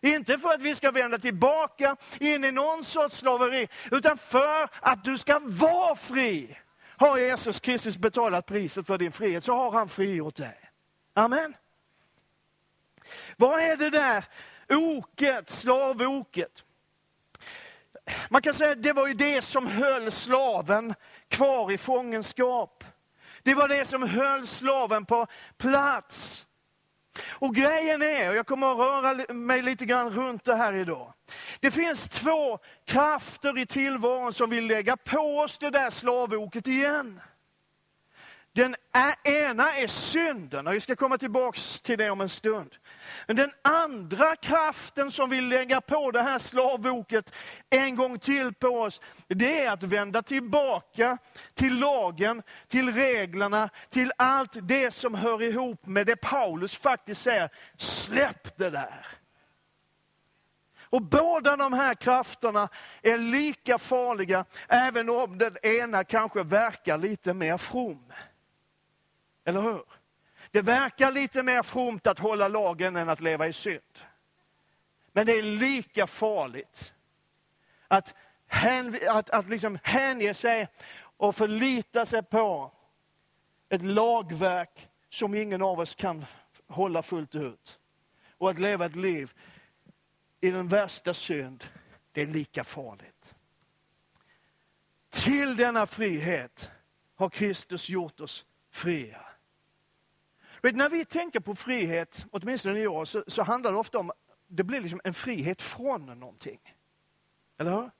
Inte 0.00 0.38
för 0.38 0.48
att 0.48 0.62
vi 0.62 0.74
ska 0.74 0.90
vända 0.90 1.18
tillbaka 1.18 1.96
in 2.20 2.44
i 2.44 2.52
någon 2.52 2.84
sorts 2.84 3.16
slaveri, 3.16 3.68
utan 3.90 4.18
för 4.18 4.68
att 4.80 5.04
du 5.04 5.18
ska 5.18 5.40
vara 5.44 5.96
fri. 5.96 6.58
Har 6.96 7.18
Jesus 7.18 7.60
Kristus 7.60 7.96
betalat 7.96 8.46
priset 8.46 8.86
för 8.86 8.98
din 8.98 9.12
frihet, 9.12 9.44
så 9.44 9.54
har 9.54 9.70
han 9.70 9.88
frigjort 9.88 10.36
dig. 10.36 10.70
Amen. 11.14 11.54
Vad 13.36 13.60
är 13.60 13.76
det 13.76 13.90
där 13.90 14.24
oket, 14.68 15.50
slavoket? 15.50 16.64
Man 18.28 18.42
kan 18.42 18.54
säga 18.54 18.72
att 18.72 18.82
det 18.82 18.92
var 18.92 19.06
ju 19.06 19.14
det 19.14 19.42
som 19.42 19.66
höll 19.66 20.12
slaven 20.12 20.94
kvar 21.28 21.72
i 21.72 21.78
fångenskap. 21.78 22.84
Det 23.42 23.54
var 23.54 23.68
det 23.68 23.84
som 23.84 24.02
höll 24.02 24.46
slaven 24.46 25.04
på 25.04 25.26
plats. 25.56 26.46
Och 27.28 27.54
grejen 27.54 28.02
är, 28.02 28.28
och 28.28 28.36
jag 28.36 28.46
kommer 28.46 28.72
att 28.72 28.78
röra 28.78 29.34
mig 29.34 29.62
lite 29.62 29.86
grann 29.86 30.10
runt 30.10 30.44
det 30.44 30.54
här 30.54 30.72
idag. 30.72 31.12
Det 31.60 31.70
finns 31.70 32.08
två 32.08 32.58
krafter 32.84 33.58
i 33.58 33.66
tillvaron 33.66 34.32
som 34.32 34.50
vill 34.50 34.66
lägga 34.66 34.96
på 34.96 35.38
oss 35.38 35.58
det 35.58 35.70
där 35.70 35.90
slavoket 35.90 36.66
igen. 36.66 37.20
Den 38.58 38.76
ena 39.24 39.74
är 39.74 39.86
synden, 39.86 40.66
och 40.66 40.74
vi 40.74 40.80
ska 40.80 40.96
komma 40.96 41.18
tillbaka 41.18 41.60
till 41.82 41.98
det 41.98 42.10
om 42.10 42.20
en 42.20 42.28
stund. 42.28 42.76
Men 43.26 43.36
den 43.36 43.50
andra 43.62 44.36
kraften 44.36 45.10
som 45.10 45.30
vill 45.30 45.48
lägga 45.48 45.80
på 45.80 46.10
det 46.10 46.22
här 46.22 46.38
slavoket 46.38 47.34
en 47.70 47.96
gång 47.96 48.18
till 48.18 48.54
på 48.54 48.68
oss, 48.68 49.00
det 49.28 49.64
är 49.64 49.70
att 49.70 49.82
vända 49.82 50.22
tillbaka 50.22 51.18
till 51.54 51.78
lagen, 51.78 52.42
till 52.68 52.94
reglerna, 52.94 53.68
till 53.90 54.12
allt 54.18 54.52
det 54.62 54.90
som 54.90 55.14
hör 55.14 55.42
ihop 55.42 55.86
med 55.86 56.06
det 56.06 56.16
Paulus 56.16 56.76
faktiskt 56.76 57.22
säger, 57.22 57.50
släpp 57.76 58.56
det 58.56 58.70
där. 58.70 59.06
Och 60.90 61.02
båda 61.02 61.56
de 61.56 61.72
här 61.72 61.94
krafterna 61.94 62.68
är 63.02 63.18
lika 63.18 63.78
farliga, 63.78 64.44
även 64.68 65.08
om 65.08 65.38
den 65.38 65.56
ena 65.62 66.04
kanske 66.04 66.42
verkar 66.42 66.98
lite 66.98 67.34
mer 67.34 67.56
from. 67.56 68.12
Eller 69.48 69.62
hur? 69.62 69.82
Det 70.50 70.62
verkar 70.62 71.10
lite 71.10 71.42
mer 71.42 71.62
fromt 71.62 72.06
att 72.06 72.18
hålla 72.18 72.48
lagen 72.48 72.96
än 72.96 73.08
att 73.08 73.20
leva 73.20 73.46
i 73.46 73.52
synd. 73.52 73.98
Men 75.12 75.26
det 75.26 75.32
är 75.32 75.42
lika 75.42 76.06
farligt 76.06 76.92
att, 77.88 78.14
hän, 78.46 78.98
att, 79.08 79.30
att 79.30 79.48
liksom 79.48 79.78
hänge 79.82 80.34
sig 80.34 80.68
och 81.16 81.36
förlita 81.36 82.06
sig 82.06 82.22
på 82.22 82.72
ett 83.68 83.82
lagverk 83.82 84.88
som 85.08 85.34
ingen 85.34 85.62
av 85.62 85.80
oss 85.80 85.94
kan 85.94 86.24
hålla 86.66 87.02
fullt 87.02 87.34
ut. 87.34 87.78
Och 88.38 88.50
att 88.50 88.58
leva 88.58 88.86
ett 88.86 88.96
liv 88.96 89.32
i 90.40 90.50
den 90.50 90.68
värsta 90.68 91.14
synd, 91.14 91.64
det 92.12 92.22
är 92.22 92.26
lika 92.26 92.64
farligt. 92.64 93.34
Till 95.10 95.56
denna 95.56 95.86
frihet 95.86 96.70
har 97.14 97.30
Kristus 97.30 97.88
gjort 97.88 98.20
oss 98.20 98.44
fria. 98.70 99.27
Vet, 100.62 100.76
när 100.76 100.88
vi 100.88 101.04
tänker 101.04 101.40
på 101.40 101.54
frihet, 101.54 102.26
åtminstone 102.30 102.80
i 102.80 102.86
år, 102.86 103.04
så, 103.04 103.24
så 103.26 103.42
handlar 103.42 103.72
det 103.72 103.78
ofta 103.78 103.98
om 103.98 104.12
det 104.46 104.62
blir 104.62 104.80
liksom 104.80 105.00
en 105.04 105.14
frihet 105.14 105.62
från 105.62 106.06
någonting. 106.06 106.60
Eller 107.58 107.70
hur? 107.70 107.90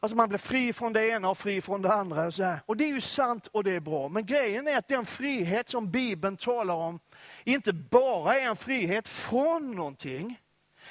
Alltså 0.00 0.16
man 0.16 0.28
blir 0.28 0.38
fri 0.38 0.72
från 0.72 0.92
det 0.92 1.08
ena 1.08 1.30
och 1.30 1.38
fri 1.38 1.60
från 1.60 1.82
det 1.82 1.92
andra. 1.92 2.26
Och, 2.26 2.34
så 2.34 2.42
här. 2.42 2.60
och 2.66 2.76
det 2.76 2.84
är 2.84 2.88
ju 2.88 3.00
sant 3.00 3.46
och 3.46 3.64
det 3.64 3.72
är 3.72 3.80
bra. 3.80 4.08
Men 4.08 4.26
grejen 4.26 4.68
är 4.68 4.76
att 4.76 4.88
den 4.88 5.06
frihet 5.06 5.68
som 5.68 5.90
Bibeln 5.90 6.36
talar 6.36 6.74
om 6.74 7.00
inte 7.44 7.72
bara 7.72 8.40
är 8.40 8.48
en 8.48 8.56
frihet 8.56 9.08
från 9.08 9.72
någonting. 9.72 10.40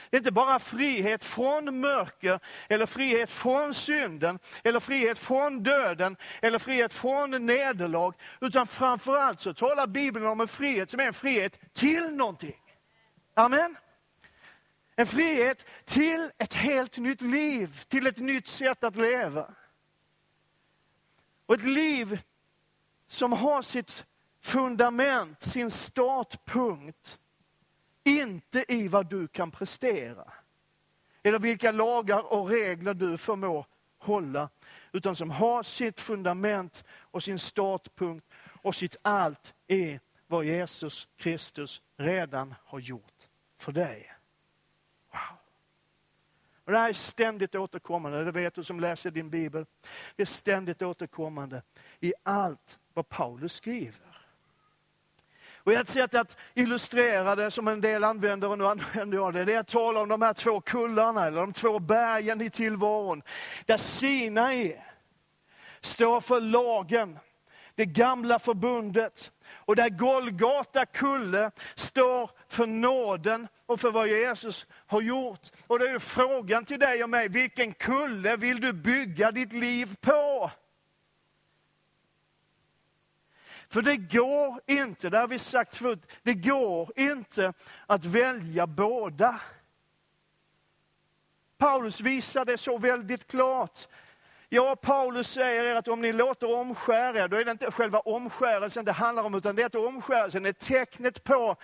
Det 0.10 0.18
är 0.18 0.20
inte 0.20 0.32
bara 0.32 0.60
frihet 0.60 1.24
från 1.24 1.80
mörker, 1.80 2.40
eller 2.70 2.86
frihet 2.86 3.30
från 3.30 3.74
synden, 3.74 4.40
eller 4.64 4.80
frihet 4.80 5.20
från 5.20 5.64
döden, 5.64 6.18
eller 6.42 6.60
frihet 6.60 6.94
från 6.94 7.46
nederlag. 7.46 8.14
Utan 8.42 8.68
framförallt 8.68 9.42
så 9.42 9.54
talar 9.54 9.88
Bibeln 9.88 10.26
om 10.26 10.42
en 10.42 10.48
frihet 10.48 10.90
som 10.90 11.00
är 11.00 11.08
en 11.08 11.14
frihet 11.14 11.60
till 11.74 12.10
någonting. 12.16 12.62
Amen. 13.34 13.78
En 14.96 15.08
frihet 15.08 15.58
till 15.86 16.32
ett 16.38 16.54
helt 16.54 16.98
nytt 16.98 17.22
liv, 17.22 17.84
till 17.88 18.08
ett 18.08 18.18
nytt 18.18 18.48
sätt 18.48 18.84
att 18.84 18.96
leva. 18.96 19.54
Och 21.46 21.56
ett 21.56 21.66
liv 21.66 22.22
som 23.08 23.32
har 23.32 23.62
sitt 23.62 24.06
fundament, 24.42 25.44
sin 25.44 25.72
startpunkt 25.72 27.18
inte 28.04 28.66
i 28.68 28.88
vad 28.88 29.10
du 29.10 29.28
kan 29.28 29.52
prestera. 29.52 30.34
Eller 31.24 31.40
vilka 31.40 31.72
lagar 31.72 32.34
och 32.34 32.50
regler 32.50 32.94
du 32.94 33.18
förmår 33.18 33.66
hålla. 33.98 34.50
Utan 34.92 35.16
som 35.16 35.32
har 35.32 35.64
sitt 35.64 36.00
fundament 36.00 36.84
och 36.90 37.24
sin 37.24 37.40
startpunkt 37.40 38.28
och 38.62 38.76
sitt 38.76 38.96
allt 39.02 39.54
i 39.68 40.00
vad 40.28 40.46
Jesus 40.46 41.08
Kristus 41.18 41.82
redan 41.98 42.56
har 42.64 42.80
gjort 42.80 43.28
för 43.58 43.72
dig. 43.72 44.14
Wow. 45.12 45.38
Och 46.66 46.72
det 46.72 46.78
här 46.78 46.90
är 46.90 46.94
ständigt 46.94 47.56
återkommande, 47.56 48.24
det 48.24 48.32
vet 48.32 48.56
du 48.56 48.64
som 48.64 48.80
läser 48.80 49.12
din 49.12 49.30
bibel. 49.30 49.66
Det 50.16 50.22
är 50.22 50.28
ständigt 50.28 50.82
återkommande 50.82 51.62
i 52.00 52.14
allt 52.24 52.80
vad 52.94 53.10
Paulus 53.10 53.54
skriver. 53.54 54.13
Och 55.64 55.74
ett 55.74 55.90
sätt 55.90 56.16
att 56.16 56.38
illustrera 56.54 57.36
det 57.36 57.52
som 57.52 57.68
en 57.68 57.82
del 57.82 58.04
använder, 58.04 58.50
och 58.50 58.58
nu 58.58 58.68
använder 58.68 59.18
jag 59.18 59.34
det, 59.34 59.46
det 59.46 59.54
är 59.54 59.60
att 59.60 59.68
tala 59.68 60.02
om 60.02 60.10
de 60.10 60.22
här 60.22 60.34
två 60.34 60.62
kullarna, 60.62 61.28
eller 61.28 61.42
de 61.42 61.54
två 61.54 61.80
bergen 61.80 62.42
i 62.42 62.50
tillvaron. 62.50 63.22
Där 63.66 63.78
Sinai 63.78 64.82
står 65.82 66.22
för 66.22 66.42
lagen, 66.42 67.20
det 67.76 67.86
gamla 67.86 68.40
förbundet. 68.40 69.32
Och 69.52 69.76
där 69.76 69.90
Golgata 69.90 70.86
kulle 70.86 71.52
står 71.76 72.32
för 72.48 72.66
nåden 72.68 73.48
och 73.66 73.80
för 73.80 73.92
vad 73.92 74.08
Jesus 74.08 74.66
har 74.88 75.02
gjort. 75.02 75.52
Och 75.68 75.80
det 75.80 75.88
är 75.88 75.92
ju 75.92 76.00
frågan 76.00 76.66
till 76.66 76.80
dig 76.80 77.04
och 77.04 77.10
mig, 77.10 77.30
vilken 77.30 77.74
kulle 77.74 78.36
vill 78.36 78.62
du 78.62 78.74
bygga 78.74 79.32
ditt 79.32 79.54
liv 79.54 79.96
på? 80.02 80.52
För 83.74 83.82
det 83.82 83.98
går 83.98 84.62
inte, 84.66 85.10
det 85.10 85.18
har 85.18 85.28
vi 85.28 85.40
sagt 85.40 85.76
förut, 85.76 86.12
det 86.24 86.34
går 86.34 87.00
inte 87.00 87.54
att 87.88 88.06
välja 88.06 88.68
båda. 88.68 89.40
Paulus 91.58 92.02
visar 92.02 92.46
det 92.46 92.58
så 92.58 92.78
väldigt 92.78 93.28
klart. 93.28 93.88
Ja, 94.50 94.76
Paulus 94.76 95.28
säger 95.32 95.76
att 95.76 95.88
om 95.88 96.02
ni 96.02 96.14
låter 96.14 96.56
omskära 96.56 97.20
er, 97.20 97.28
då 97.28 97.38
är 97.38 97.46
det 97.46 97.52
inte 97.52 97.72
själva 97.72 98.00
omskärelsen 98.00 98.86
det 98.86 98.92
handlar 98.92 99.24
om, 99.24 99.36
utan 99.36 99.56
det 99.56 99.62
är 99.62 99.66
att 99.66 99.76
omskärelsen 99.76 100.46
är 100.46 100.54
tecknet 100.54 101.24
på 101.24 101.56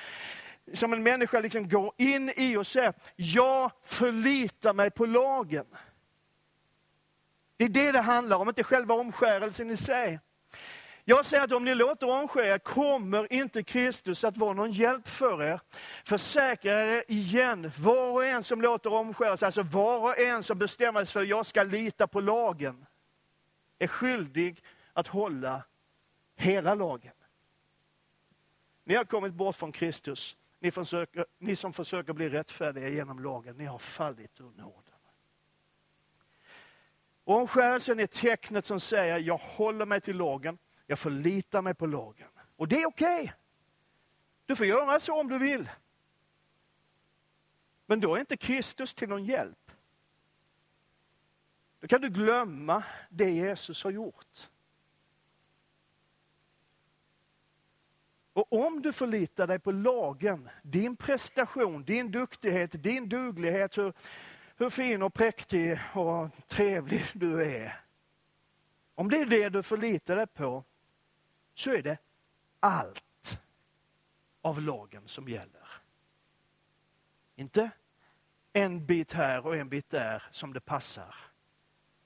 som 0.74 0.94
en 0.94 1.04
människa 1.04 1.40
liksom 1.40 1.70
går 1.70 1.94
in 1.98 2.34
i 2.36 2.58
och 2.58 2.68
säger, 2.68 2.94
jag 3.16 3.72
förlitar 3.84 4.74
mig 4.74 4.92
på 4.92 5.06
lagen. 5.06 5.66
Det 7.58 7.64
är 7.64 7.70
det 7.70 7.92
det 7.92 8.02
handlar 8.02 8.38
om, 8.38 8.50
inte 8.50 8.64
själva 8.64 8.96
omskärelsen 8.96 9.72
i 9.72 9.78
sig. 9.78 10.20
Jag 11.10 11.26
säger 11.26 11.44
att 11.44 11.52
om 11.52 11.66
ni 11.66 11.76
låter 11.76 12.10
omskära 12.10 12.48
er, 12.48 12.58
kommer 12.58 13.34
inte 13.34 13.64
Kristus 13.64 14.24
att 14.24 14.38
vara 14.38 14.54
någon 14.54 14.72
hjälp 14.72 15.08
för 15.08 15.44
er. 15.44 15.62
Försäkra 16.06 16.72
er 16.72 17.04
igen, 17.08 17.72
var 17.78 18.12
och 18.12 18.26
en 18.26 18.44
som 18.44 18.62
låter 18.62 18.94
omskära 18.94 19.38
sig, 19.38 19.46
alltså 19.46 19.64
var 19.64 20.00
och 20.00 20.20
en 20.20 20.44
som 20.44 20.58
bestämmer 20.58 21.06
sig 21.06 21.14
för 21.14 21.22
att 21.22 21.28
jag 21.28 21.46
ska 21.46 21.64
lita 21.64 22.08
på 22.08 22.20
lagen, 22.20 22.86
är 23.80 23.88
skyldig 23.88 24.64
att 24.94 25.08
hålla 25.08 25.64
hela 26.36 26.76
lagen. 26.76 27.14
Ni 28.84 28.96
har 28.96 29.06
kommit 29.06 29.34
bort 29.34 29.56
från 29.56 29.72
Kristus. 29.72 30.38
Ni, 30.60 30.72
försöker, 30.72 31.26
ni 31.38 31.56
som 31.56 31.74
försöker 31.74 32.14
bli 32.14 32.30
rättfärdiga 32.30 32.90
genom 32.90 33.24
lagen, 33.24 33.58
ni 33.58 33.66
har 33.66 33.80
fallit 33.80 34.42
ur 34.42 34.52
nåden. 34.58 34.94
Omskärelsen 37.24 38.00
är 38.00 38.08
tecknet 38.08 38.66
som 38.66 38.80
säger, 38.80 39.18
jag 39.18 39.38
håller 39.38 39.86
mig 39.86 40.02
till 40.02 40.18
lagen. 40.18 40.58
Jag 40.90 41.00
förlitar 41.00 41.62
mig 41.62 41.74
på 41.74 41.86
lagen. 41.86 42.28
Och 42.56 42.68
det 42.68 42.82
är 42.82 42.88
okej. 42.88 43.22
Okay. 43.22 43.34
Du 44.46 44.56
får 44.56 44.66
göra 44.66 45.00
så 45.00 45.20
om 45.20 45.28
du 45.28 45.38
vill. 45.38 45.70
Men 47.86 48.00
då 48.00 48.16
är 48.16 48.20
inte 48.20 48.38
Kristus 48.38 48.94
till 48.94 49.10
någon 49.10 49.26
hjälp. 49.26 49.72
Då 51.80 51.88
kan 51.88 52.02
du 52.02 52.10
glömma 52.10 52.84
det 53.10 53.32
Jesus 53.32 53.84
har 53.84 53.92
gjort. 53.92 54.50
Och 58.34 58.54
om 58.54 58.82
du 58.82 58.94
förlitar 58.94 59.48
dig 59.48 59.60
på 59.60 59.72
lagen, 59.72 60.50
din 60.64 60.96
prestation, 60.96 61.84
din 61.84 62.12
duktighet, 62.12 62.84
din 62.84 63.10
duglighet, 63.10 63.78
hur, 63.78 63.94
hur 64.58 64.70
fin 64.70 65.02
och 65.02 65.14
präktig 65.14 65.80
och 65.94 66.30
trevlig 66.48 67.06
du 67.14 67.44
är. 67.44 67.82
Om 68.96 69.10
det 69.10 69.18
är 69.18 69.26
det 69.26 69.50
du 69.50 69.64
förlitar 69.64 70.16
dig 70.16 70.28
på, 70.28 70.64
så 71.60 71.72
är 71.72 71.82
det 71.82 71.98
allt 72.60 73.40
av 74.42 74.62
lagen 74.62 75.08
som 75.08 75.30
gäller. 75.30 75.68
Inte 77.36 77.72
en 78.54 78.86
bit 78.86 79.14
här 79.14 79.46
och 79.46 79.58
en 79.58 79.70
bit 79.70 79.90
där 79.90 80.24
som 80.32 80.54
det 80.54 80.60
passar. 80.60 81.16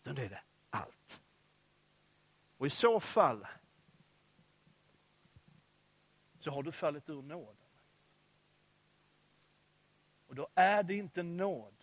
Utan 0.01 0.15
det 0.15 0.25
är 0.25 0.29
det 0.29 0.41
allt. 0.69 1.21
Och 2.57 2.67
i 2.67 2.69
så 2.69 2.99
fall 2.99 3.47
så 6.39 6.51
har 6.51 6.63
du 6.63 6.71
fallit 6.71 7.09
ur 7.09 7.21
nåden. 7.21 7.55
Och 10.27 10.35
då 10.35 10.47
är 10.55 10.83
det 10.83 10.95
inte 10.95 11.23
nåd. 11.23 11.75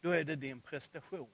Då 0.00 0.10
är 0.10 0.24
det 0.24 0.36
din 0.36 0.60
prestation. 0.60 1.30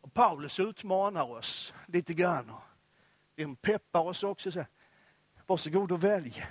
Och 0.00 0.14
Paulus 0.14 0.60
utmanar 0.60 1.30
oss 1.30 1.74
lite 1.86 2.14
grann 2.14 2.52
de 3.34 3.56
peppar 3.56 4.00
oss 4.00 4.22
också. 4.22 4.52
Så 4.52 4.64
Varsågod 5.46 5.92
och 5.92 6.04
välj. 6.04 6.46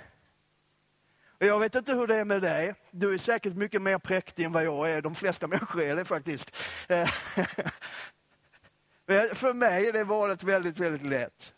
Och 1.28 1.46
jag 1.46 1.58
vet 1.58 1.74
inte 1.74 1.92
hur 1.92 2.06
det 2.06 2.16
är 2.16 2.24
med 2.24 2.42
dig. 2.42 2.74
Du 2.90 3.14
är 3.14 3.18
säkert 3.18 3.54
mycket 3.54 3.82
mer 3.82 3.98
präktig 3.98 4.44
än 4.44 4.52
vad 4.52 4.64
jag 4.64 4.90
är. 4.90 5.02
De 5.02 5.14
flesta 5.14 5.46
människor 5.46 5.82
är 5.82 5.96
det 5.96 6.04
faktiskt. 6.04 6.56
För 9.32 9.52
mig 9.52 9.88
är 9.88 9.92
det 9.92 10.04
valet 10.04 10.42
väldigt, 10.42 10.78
väldigt 10.78 11.06
lätt. 11.06 11.54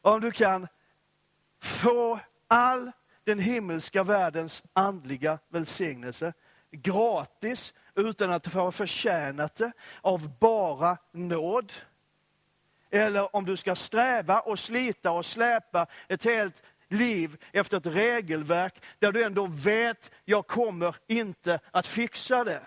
Om 0.00 0.20
du 0.20 0.30
kan 0.30 0.68
få 1.60 2.20
all 2.48 2.92
den 3.24 3.38
himmelska 3.38 4.02
världens 4.02 4.62
andliga 4.72 5.38
välsignelse 5.48 6.32
gratis 6.70 7.74
utan 7.94 8.30
att 8.30 8.46
ha 8.46 8.72
förtjänat 8.72 9.56
det 9.56 9.72
av 10.00 10.38
bara 10.38 10.98
nåd 11.12 11.72
eller 12.90 13.36
om 13.36 13.44
du 13.44 13.56
ska 13.56 13.76
sträva 13.76 14.40
och 14.40 14.58
slita 14.58 15.10
och 15.10 15.26
släpa 15.26 15.86
ett 16.08 16.24
helt 16.24 16.62
liv 16.88 17.44
efter 17.52 17.76
ett 17.76 17.86
regelverk 17.86 18.82
där 18.98 19.12
du 19.12 19.22
ändå 19.24 19.46
vet, 19.46 20.10
jag 20.24 20.46
kommer 20.46 20.96
inte 21.06 21.60
att 21.70 21.86
fixa 21.86 22.44
det. 22.44 22.62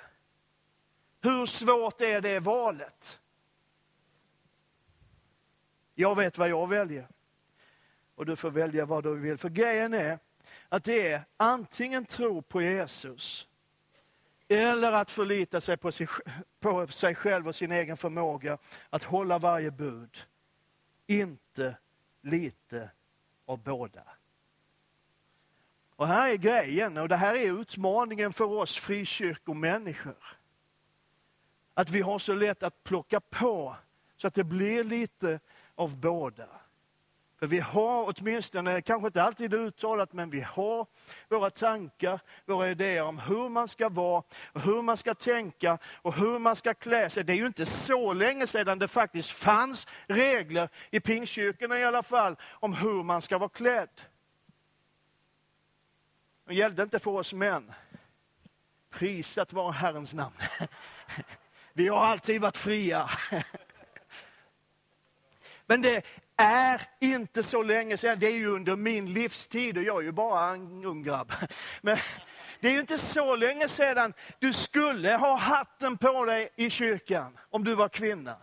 Hur 1.21 1.45
svårt 1.45 2.01
är 2.01 2.21
det 2.21 2.39
valet? 2.39 3.19
Jag 5.95 6.15
vet 6.15 6.37
vad 6.37 6.49
jag 6.49 6.69
väljer. 6.69 7.07
Och 8.15 8.25
du 8.25 8.35
får 8.35 8.51
välja 8.51 8.85
vad 8.85 9.03
du 9.03 9.15
vill. 9.15 9.37
För 9.37 9.49
grejen 9.49 9.93
är 9.93 10.19
att 10.69 10.83
det 10.83 11.11
är 11.11 11.23
antingen 11.37 12.05
tro 12.05 12.41
på 12.41 12.61
Jesus 12.61 13.48
eller 14.51 14.91
att 14.91 15.11
förlita 15.11 15.61
sig 15.61 15.77
på 15.77 15.91
sig, 15.91 16.07
på 16.59 16.87
sig 16.87 17.15
själv 17.15 17.47
och 17.47 17.55
sin 17.55 17.71
egen 17.71 17.97
förmåga 17.97 18.57
att 18.89 19.03
hålla 19.03 19.39
varje 19.39 19.71
bud. 19.71 20.17
Inte 21.07 21.77
lite 22.21 22.89
av 23.45 23.57
båda. 23.63 24.03
Och 25.95 26.07
här 26.07 26.29
är 26.29 26.35
grejen, 26.35 26.97
och 26.97 27.09
det 27.09 27.15
här 27.15 27.35
är 27.35 27.59
utmaningen 27.61 28.33
för 28.33 28.45
oss 28.45 28.77
frikyrkomänniskor. 28.77 30.37
Att 31.73 31.89
vi 31.89 32.01
har 32.01 32.19
så 32.19 32.33
lätt 32.33 32.63
att 32.63 32.83
plocka 32.83 33.19
på 33.19 33.75
så 34.17 34.27
att 34.27 34.33
det 34.33 34.43
blir 34.43 34.83
lite 34.83 35.39
av 35.75 35.97
båda. 35.97 36.47
För 37.39 37.47
vi 37.47 37.59
har 37.59 38.13
åtminstone, 38.17 38.81
kanske 38.81 39.07
inte 39.07 39.23
alltid 39.23 39.53
uttalat, 39.53 40.13
men 40.13 40.29
vi 40.29 40.41
har 40.41 40.87
våra 41.29 41.49
tankar, 41.49 42.19
våra 42.45 42.69
idéer 42.69 43.03
om 43.03 43.19
hur 43.19 43.49
man 43.49 43.67
ska 43.67 43.89
vara, 43.89 44.23
och 44.53 44.61
hur 44.61 44.81
man 44.81 44.97
ska 44.97 45.13
tänka 45.13 45.77
och 46.01 46.13
hur 46.13 46.39
man 46.39 46.55
ska 46.55 46.73
klä 46.73 47.09
sig. 47.09 47.23
Det 47.23 47.33
är 47.33 47.37
ju 47.37 47.47
inte 47.47 47.65
så 47.65 48.13
länge 48.13 48.47
sedan 48.47 48.79
det 48.79 48.87
faktiskt 48.87 49.31
fanns 49.31 49.87
regler, 50.07 50.69
i 50.91 50.99
pingstkyrkorna 50.99 51.79
i 51.79 51.83
alla 51.83 52.03
fall, 52.03 52.35
om 52.51 52.73
hur 52.73 53.03
man 53.03 53.21
ska 53.21 53.37
vara 53.37 53.49
klädd. 53.49 54.01
Det 56.45 56.53
gällde 56.53 56.83
inte 56.83 56.99
för 56.99 57.11
oss 57.11 57.33
män. 57.33 57.73
Prisat 58.89 59.53
vare 59.53 59.71
Herrens 59.71 60.13
namn. 60.13 60.35
Vi 61.73 61.87
har 61.87 62.05
alltid 62.05 62.41
varit 62.41 62.57
fria. 62.57 63.09
Men 65.69 65.81
det 65.81 66.05
är 66.37 66.81
inte 66.99 67.43
så 67.43 67.63
länge 67.63 67.97
sedan, 67.97 68.19
det 68.19 68.27
är 68.27 68.35
ju 68.35 68.47
under 68.47 68.75
min 68.75 69.13
livstid 69.13 69.77
och 69.77 69.83
jag 69.83 69.97
är 69.97 70.01
ju 70.01 70.11
bara 70.11 70.49
en 70.49 70.85
ung 70.85 71.03
grabb. 71.03 71.33
Men 71.81 71.97
det 72.59 72.67
är 72.67 72.71
ju 72.71 72.79
inte 72.79 72.97
så 72.97 73.35
länge 73.35 73.67
sedan 73.67 74.13
du 74.39 74.53
skulle 74.53 75.15
ha 75.15 75.37
hatten 75.37 75.97
på 75.97 76.25
dig 76.25 76.49
i 76.55 76.69
kyrkan 76.69 77.37
om 77.49 77.63
du 77.63 77.75
var 77.75 77.89
kvinna. 77.89 78.37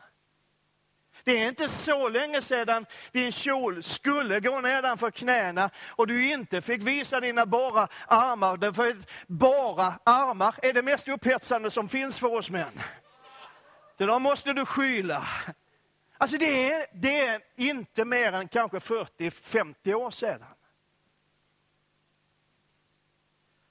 Det 1.24 1.32
är 1.32 1.48
inte 1.48 1.68
så 1.68 2.08
länge 2.08 2.42
sedan 2.42 2.86
din 3.12 3.32
kjol 3.32 3.82
skulle 3.82 4.40
gå 4.40 4.60
nedanför 4.60 5.10
knäna 5.10 5.70
och 5.88 6.06
du 6.06 6.28
inte 6.28 6.60
fick 6.60 6.82
visa 6.82 7.20
dina 7.20 7.46
bara 7.46 7.88
armar. 8.06 8.72
För 8.72 8.96
bara 9.26 9.94
armar 10.04 10.54
är 10.62 10.72
det 10.72 10.82
mest 10.82 11.08
upphetsande 11.08 11.70
som 11.70 11.88
finns 11.88 12.18
för 12.18 12.34
oss 12.34 12.50
män. 12.50 12.80
Det 13.96 14.06
där 14.06 14.18
måste 14.18 14.52
du 14.52 14.66
skyla. 14.66 15.26
Alltså 16.18 16.38
det 16.38 16.72
är, 16.72 16.86
det 16.92 17.20
är 17.26 17.42
inte 17.56 18.04
mer 18.04 18.32
än 18.32 18.48
kanske 18.48 18.78
40-50 18.78 19.94
år 19.94 20.10
sedan. 20.10 20.44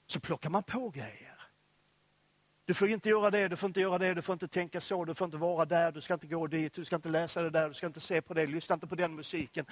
Så 0.06 0.20
plockar 0.20 0.50
man 0.50 0.62
på 0.62 0.90
grejer. 0.90 1.36
Du 2.64 2.74
får 2.74 2.88
inte 2.88 3.08
göra 3.08 3.30
det, 3.30 3.48
du 3.48 3.56
får 3.56 3.66
inte 3.66 3.80
göra 3.80 3.98
det, 3.98 4.14
du 4.14 4.22
får 4.22 4.32
inte 4.32 4.48
tänka 4.48 4.80
så, 4.80 5.04
du 5.04 5.14
får 5.14 5.24
inte 5.24 5.36
vara 5.36 5.64
där, 5.64 5.92
du 5.92 6.00
ska 6.00 6.14
inte 6.14 6.26
gå 6.26 6.46
dit, 6.46 6.72
du 6.72 6.84
ska 6.84 6.96
inte 6.96 7.08
läsa 7.08 7.42
det 7.42 7.50
där, 7.50 7.68
du 7.68 7.74
ska 7.74 7.86
inte 7.86 8.00
se 8.00 8.22
på 8.22 8.34
det, 8.34 8.46
lyssna 8.46 8.74
inte 8.74 8.86
på 8.86 8.94
den 8.94 9.14
musiken. 9.14 9.66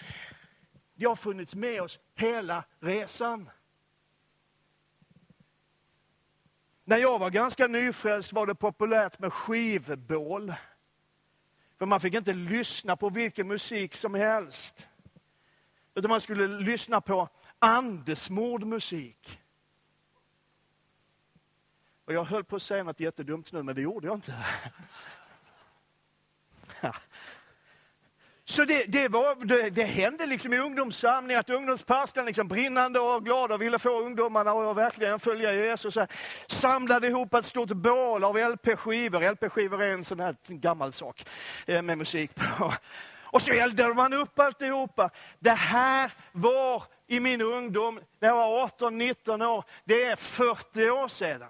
Det 0.95 1.07
har 1.07 1.17
funnits 1.17 1.55
med 1.55 1.83
oss 1.83 1.99
hela 2.15 2.65
resan. 2.81 3.51
När 6.85 6.97
jag 6.97 7.19
var 7.19 7.31
ganska 7.31 7.67
nyfrälst 7.67 8.33
var 8.33 8.47
det 8.47 8.55
populärt 8.55 9.19
med 9.19 9.33
skivbål. 9.33 10.55
För 11.79 11.87
man 11.87 12.01
fick 12.01 12.15
inte 12.15 12.33
lyssna 12.33 12.97
på 12.97 13.11
vilken 13.11 13.49
musik 13.49 13.95
som 13.95 14.15
helst. 14.15 14.89
Utan 15.95 16.09
man 16.09 16.21
skulle 16.21 16.47
lyssna 16.47 17.01
på 17.01 17.29
andesmordmusik. 17.59 19.41
Och 22.05 22.13
jag 22.13 22.25
höll 22.25 22.45
på 22.45 22.57
att 22.57 22.63
säga 22.63 22.85
något 22.85 23.01
jättedumt 23.01 23.53
nu, 23.53 23.63
men 23.63 23.75
det 23.75 23.83
gjorde 23.83 24.07
jag 24.07 24.17
inte. 24.17 24.45
Så 28.47 28.65
det, 28.65 28.85
det, 28.85 29.09
var, 29.09 29.45
det, 29.45 29.71
det, 29.71 29.85
hände 29.85 30.27
liksom 30.27 30.53
i 30.53 30.59
ungdomssamling 30.59 31.37
att 31.37 31.51
ungdomspastorn 31.51 32.27
liksom 32.27 32.49
brinnande 32.49 33.01
och 33.01 33.25
glad 33.25 33.53
och 33.53 33.63
ville 33.63 33.79
få 33.79 34.01
ungdomarna 34.01 34.51
att 34.51 34.77
verkligen 34.77 35.21
följa 35.21 35.53
Jesus. 35.53 35.95
Så 35.95 36.07
samlade 36.49 37.07
ihop 37.07 37.35
ett 37.35 37.47
stort 37.47 37.69
bål 37.69 38.25
av 38.25 38.37
LP-skivor. 38.37 39.31
LP-skivor 39.31 39.83
är 39.83 39.91
en 39.91 40.05
sån 40.05 40.21
här 40.21 40.37
gammal 40.47 40.93
sak 40.93 41.27
eh, 41.67 41.83
med 41.83 41.99
musik 41.99 42.35
på. 42.35 42.75
Och 43.23 43.43
så 43.43 43.53
eldade 43.53 43.95
man 43.95 44.13
upp 44.13 44.39
alltihopa. 44.39 45.11
Det 45.39 45.51
här 45.51 46.13
var 46.33 46.83
i 47.07 47.21
min 47.21 47.41
ungdom, 47.41 48.01
när 48.19 48.29
jag 48.29 48.37
var 48.37 48.69
18-19 48.69 49.47
år, 49.47 49.65
det 49.85 50.05
är 50.05 50.17
40 50.17 50.91
år 50.91 51.09
sedan. 51.09 51.49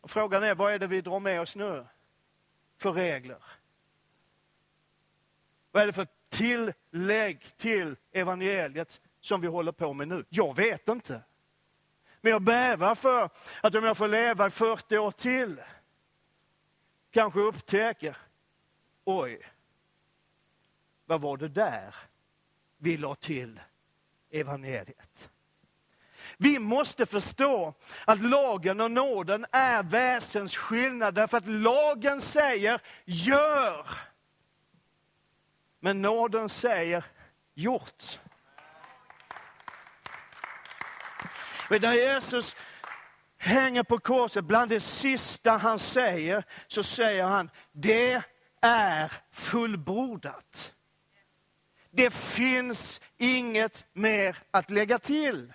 Och 0.00 0.10
frågan 0.10 0.42
är, 0.42 0.54
vad 0.54 0.72
är 0.72 0.78
det 0.78 0.86
vi 0.86 1.00
drar 1.00 1.20
med 1.20 1.40
oss 1.40 1.56
nu 1.56 1.86
för 2.78 2.92
regler? 2.92 3.38
Vad 5.70 5.82
är 5.82 5.86
det 5.86 5.92
för 5.92 6.06
tillägg 6.28 7.56
till 7.56 7.96
evangeliet 8.12 9.00
som 9.20 9.40
vi 9.40 9.46
håller 9.46 9.72
på 9.72 9.92
med 9.92 10.08
nu? 10.08 10.24
Jag 10.28 10.56
vet 10.56 10.88
inte. 10.88 11.22
Men 12.20 12.32
jag 12.32 12.42
bävar 12.42 12.94
för 12.94 13.30
att 13.62 13.74
om 13.74 13.84
jag 13.84 13.96
får 13.96 14.08
leva 14.08 14.46
i 14.46 14.50
40 14.50 14.98
år 14.98 15.10
till, 15.10 15.60
kanske 17.10 17.40
upptäcker, 17.40 18.16
oj, 19.04 19.52
vad 21.06 21.20
var 21.20 21.36
det 21.36 21.48
där 21.48 21.94
vi 22.78 22.96
la 22.96 23.14
till 23.14 23.60
evangeliet? 24.30 25.30
Vi 26.36 26.58
måste 26.58 27.06
förstå 27.06 27.74
att 28.04 28.20
lagen 28.20 28.80
och 28.80 28.90
nåden 28.90 29.46
är 29.50 29.82
väsensskillnad, 29.82 31.14
därför 31.14 31.38
att 31.38 31.48
lagen 31.48 32.20
säger 32.20 32.80
gör. 33.04 33.86
Men 35.80 36.02
nåden 36.02 36.48
säger 36.48 37.04
gjort. 37.54 38.20
Men 41.70 41.80
när 41.80 41.94
Jesus 41.94 42.56
hänger 43.38 43.82
på 43.82 43.98
korset, 43.98 44.44
bland 44.44 44.70
det 44.70 44.80
sista 44.80 45.52
han 45.52 45.78
säger, 45.78 46.44
så 46.66 46.82
säger 46.82 47.24
han, 47.24 47.50
det 47.72 48.22
är 48.60 49.12
fullbordat. 49.30 50.74
Det 51.90 52.10
finns 52.10 53.00
inget 53.16 53.86
mer 53.92 54.42
att 54.50 54.70
lägga 54.70 54.98
till. 54.98 55.52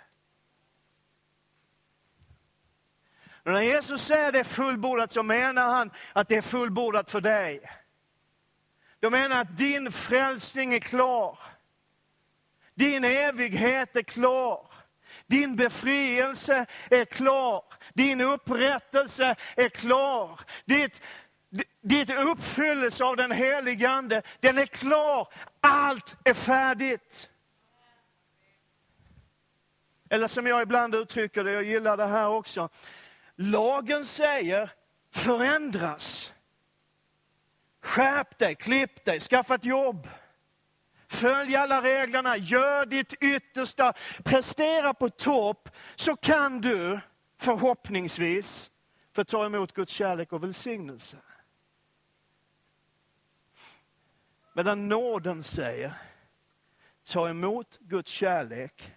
Och 3.44 3.52
när 3.52 3.62
Jesus 3.62 4.02
säger 4.02 4.32
det 4.32 4.40
är 4.40 4.44
fullbordat 4.44 5.12
så 5.12 5.24
menar 5.24 5.70
han 5.70 5.92
att 6.14 6.28
det 6.28 6.36
är 6.36 6.42
fullbordat 6.42 7.12
för 7.12 7.22
dig. 7.22 7.72
De 9.06 9.12
menar 9.12 9.42
att 9.42 9.58
din 9.58 9.92
frälsning 9.92 10.74
är 10.74 10.80
klar. 10.80 11.40
Din 12.74 13.04
evighet 13.04 13.96
är 13.96 14.02
klar. 14.02 14.68
Din 15.28 15.56
befrielse 15.56 16.66
är 16.90 17.06
klar. 17.06 17.64
Din 17.94 18.22
upprättelse 18.22 19.36
är 19.56 19.70
klar. 19.70 20.40
Ditt, 20.66 21.02
ditt 21.82 22.10
uppfyllelse 22.10 23.04
av 23.04 23.16
den 23.18 23.32
helige 23.32 23.90
Ande, 23.90 24.22
den 24.40 24.58
är 24.58 24.66
klar. 24.66 25.28
Allt 25.62 26.18
är 26.24 26.34
färdigt. 26.34 27.30
Eller 30.10 30.28
som 30.28 30.48
jag 30.48 30.62
ibland 30.62 30.96
uttrycker 30.96 31.44
det, 31.44 31.52
jag 31.52 31.64
gillar 31.64 31.98
det 31.98 32.08
här 32.08 32.28
också. 32.28 32.70
Lagen 33.36 34.06
säger 34.06 34.74
förändras. 35.12 36.32
Skärp 37.96 38.38
dig, 38.38 38.56
klipp 38.56 39.06
dig, 39.06 39.20
skaffa 39.20 39.56
ett 39.56 39.66
jobb. 39.66 40.10
Följ 41.08 41.56
alla 41.56 41.82
reglerna, 41.82 42.38
gör 42.38 42.86
ditt 42.86 43.14
yttersta, 43.14 43.94
prestera 44.24 44.94
på 44.94 45.10
topp, 45.10 45.70
så 45.96 46.16
kan 46.16 46.62
du 46.62 47.00
förhoppningsvis 47.38 48.72
få 49.14 49.24
ta 49.24 49.46
emot 49.46 49.74
Guds 49.74 49.94
kärlek 49.94 50.34
och 50.34 50.44
välsignelse. 50.44 51.18
Medan 54.54 54.88
nåden 54.88 55.44
säger, 55.44 55.94
ta 57.08 57.30
emot 57.30 57.78
Guds 57.80 58.12
kärlek 58.12 58.94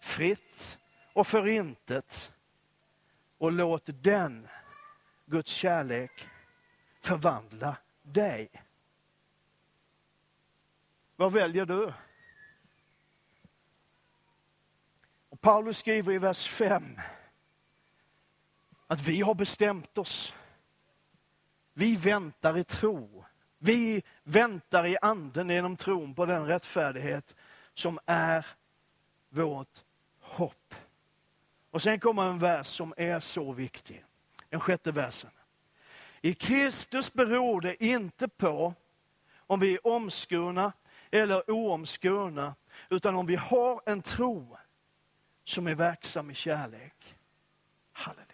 fritt 0.00 0.78
och 1.12 1.26
förintet 1.26 2.32
och 3.38 3.52
låt 3.52 3.82
den, 3.86 4.48
Guds 5.26 5.50
kärlek, 5.50 6.28
förvandla 7.00 7.76
dig. 8.12 8.50
Vad 11.16 11.32
väljer 11.32 11.66
du? 11.66 11.92
Och 15.28 15.40
Paulus 15.40 15.78
skriver 15.78 16.12
i 16.12 16.18
vers 16.18 16.48
5 16.48 17.00
att 18.86 19.00
vi 19.00 19.20
har 19.20 19.34
bestämt 19.34 19.98
oss. 19.98 20.34
Vi 21.72 21.96
väntar 21.96 22.58
i 22.58 22.64
tro. 22.64 23.24
Vi 23.58 24.02
väntar 24.22 24.86
i 24.86 24.96
anden 25.02 25.50
genom 25.50 25.76
tron 25.76 26.14
på 26.14 26.26
den 26.26 26.46
rättfärdighet 26.46 27.36
som 27.74 27.98
är 28.06 28.46
vårt 29.28 29.84
hopp. 30.20 30.74
Och 31.70 31.82
sen 31.82 32.00
kommer 32.00 32.30
en 32.30 32.38
vers 32.38 32.66
som 32.66 32.94
är 32.96 33.20
så 33.20 33.52
viktig. 33.52 34.04
Den 34.48 34.60
sjätte 34.60 34.92
versen. 34.92 35.30
I 36.20 36.34
Kristus 36.34 37.12
beror 37.12 37.60
det 37.60 37.84
inte 37.84 38.28
på 38.28 38.74
om 39.36 39.60
vi 39.60 39.74
är 39.74 39.86
omskurna 39.86 40.72
eller 41.10 41.50
oomskurna, 41.50 42.54
utan 42.90 43.14
om 43.14 43.26
vi 43.26 43.36
har 43.36 43.82
en 43.86 44.02
tro 44.02 44.56
som 45.44 45.66
är 45.66 45.74
verksam 45.74 46.30
i 46.30 46.34
kärlek. 46.34 47.16
Halleluja. 47.92 48.28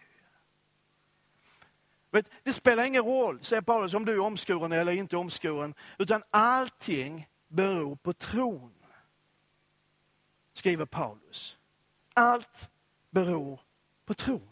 Det 2.42 2.52
spelar 2.52 2.84
ingen 2.84 3.04
roll, 3.04 3.44
säger 3.44 3.62
Paulus, 3.62 3.94
om 3.94 4.04
du 4.04 4.12
är 4.12 4.20
omskuren 4.20 4.72
eller 4.72 4.92
inte 4.92 5.16
omskuren, 5.16 5.74
utan 5.98 6.22
allting 6.30 7.28
beror 7.48 7.96
på 7.96 8.12
tron. 8.12 8.74
Skriver 10.52 10.84
Paulus. 10.84 11.56
Allt 12.14 12.70
beror 13.10 13.60
på 14.04 14.14
tron. 14.14 14.48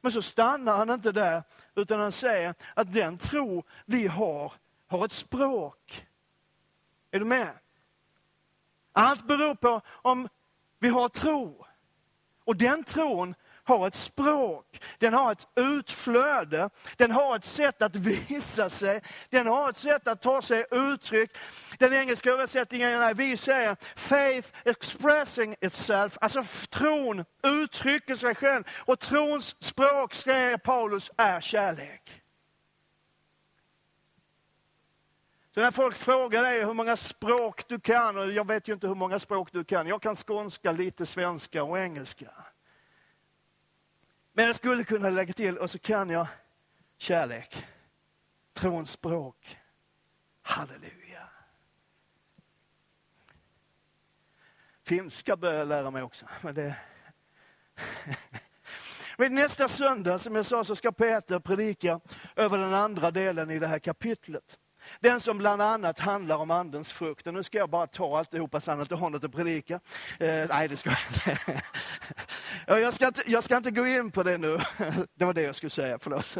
Men 0.00 0.12
så 0.12 0.22
stannar 0.22 0.76
han 0.76 0.90
inte 0.90 1.12
där, 1.12 1.42
utan 1.74 2.00
han 2.00 2.12
säger 2.12 2.54
att 2.74 2.92
den 2.92 3.18
tro 3.18 3.64
vi 3.84 4.06
har, 4.06 4.52
har 4.86 5.04
ett 5.04 5.12
språk. 5.12 6.06
Är 7.10 7.18
du 7.18 7.24
med? 7.24 7.58
Allt 8.92 9.26
beror 9.26 9.54
på 9.54 9.80
om 9.88 10.28
vi 10.78 10.88
har 10.88 11.08
tro. 11.08 11.66
Och 12.44 12.56
den 12.56 12.84
tron 12.84 13.34
har 13.70 13.86
ett 13.86 13.94
språk, 13.94 14.82
den 14.98 15.14
har 15.14 15.32
ett 15.32 15.46
utflöde, 15.54 16.70
den 16.96 17.10
har 17.10 17.36
ett 17.36 17.44
sätt 17.44 17.82
att 17.82 17.96
visa 17.96 18.70
sig, 18.70 19.02
den 19.30 19.46
har 19.46 19.70
ett 19.70 19.76
sätt 19.76 20.08
att 20.08 20.22
ta 20.22 20.42
sig 20.42 20.64
uttryck. 20.70 21.30
Den 21.78 21.92
engelska 21.92 22.30
översättningen 22.30 23.02
är 23.02 23.14
vi 23.14 23.36
säger 23.36 23.76
faith 23.96 24.48
expressing 24.64 25.56
itself, 25.60 26.18
alltså 26.20 26.44
tron 26.68 27.24
uttrycker 27.42 28.14
sig 28.14 28.34
själv. 28.34 28.64
Och 28.70 29.00
trons 29.00 29.56
språk, 29.60 30.14
säger 30.14 30.56
Paulus, 30.56 31.10
är 31.16 31.40
kärlek. 31.40 32.22
Så 35.54 35.60
när 35.60 35.70
folk 35.70 35.96
frågar 35.96 36.42
dig 36.42 36.64
hur 36.64 36.74
många 36.74 36.96
språk 36.96 37.68
du 37.68 37.80
kan, 37.80 38.18
och 38.18 38.32
jag 38.32 38.46
vet 38.46 38.68
ju 38.68 38.72
inte 38.72 38.88
hur 38.88 38.94
många 38.94 39.18
språk 39.18 39.52
du 39.52 39.64
kan, 39.64 39.86
jag 39.86 40.02
kan 40.02 40.16
skånska, 40.16 40.72
lite 40.72 41.06
svenska 41.06 41.64
och 41.64 41.78
engelska. 41.78 42.30
Men 44.40 44.46
jag 44.46 44.56
skulle 44.56 44.84
kunna 44.84 45.10
lägga 45.10 45.32
till, 45.32 45.58
och 45.58 45.70
så 45.70 45.78
kan 45.78 46.10
jag 46.10 46.26
kärlek, 46.98 47.66
trons 48.52 48.90
språk. 48.90 49.58
Halleluja. 50.42 51.28
Finska 54.82 55.36
börjar 55.36 55.58
jag 55.58 55.68
lära 55.68 55.90
mig 55.90 56.02
också. 56.02 56.26
Men 56.42 56.54
det... 56.54 56.74
men 59.18 59.34
nästa 59.34 59.68
söndag, 59.68 60.18
som 60.18 60.34
jag 60.34 60.46
sa, 60.46 60.64
så 60.64 60.76
ska 60.76 60.92
Peter 60.92 61.38
predika 61.38 62.00
över 62.36 62.58
den 62.58 62.74
andra 62.74 63.10
delen 63.10 63.50
i 63.50 63.58
det 63.58 63.66
här 63.66 63.78
kapitlet. 63.78 64.58
Den 65.00 65.20
som 65.20 65.38
bland 65.38 65.62
annat 65.62 65.98
handlar 65.98 66.36
om 66.36 66.50
andens 66.50 66.92
frukt. 66.92 67.26
Och 67.26 67.34
nu 67.34 67.42
ska 67.42 67.58
jag 67.58 67.70
bara 67.70 67.86
ta 67.86 68.18
alltihopa 68.18 68.60
så 68.60 68.70
han 68.70 68.80
inte 68.80 68.94
har 68.94 69.10
något 69.10 69.24
att 69.24 69.32
predika. 69.32 69.80
Eh, 70.18 70.46
nej, 70.48 70.68
det 70.68 70.76
ska 70.76 70.90
jag 70.90 70.98
inte. 71.08 71.62
jag, 72.66 72.94
ska 72.94 73.06
inte. 73.06 73.22
Jag 73.26 73.44
ska 73.44 73.56
inte 73.56 73.70
gå 73.70 73.86
in 73.86 74.10
på 74.10 74.22
det 74.22 74.38
nu. 74.38 74.58
det 75.14 75.24
var 75.24 75.32
det 75.32 75.42
jag 75.42 75.54
skulle 75.54 75.70
säga, 75.70 75.98
förlåt. 75.98 76.36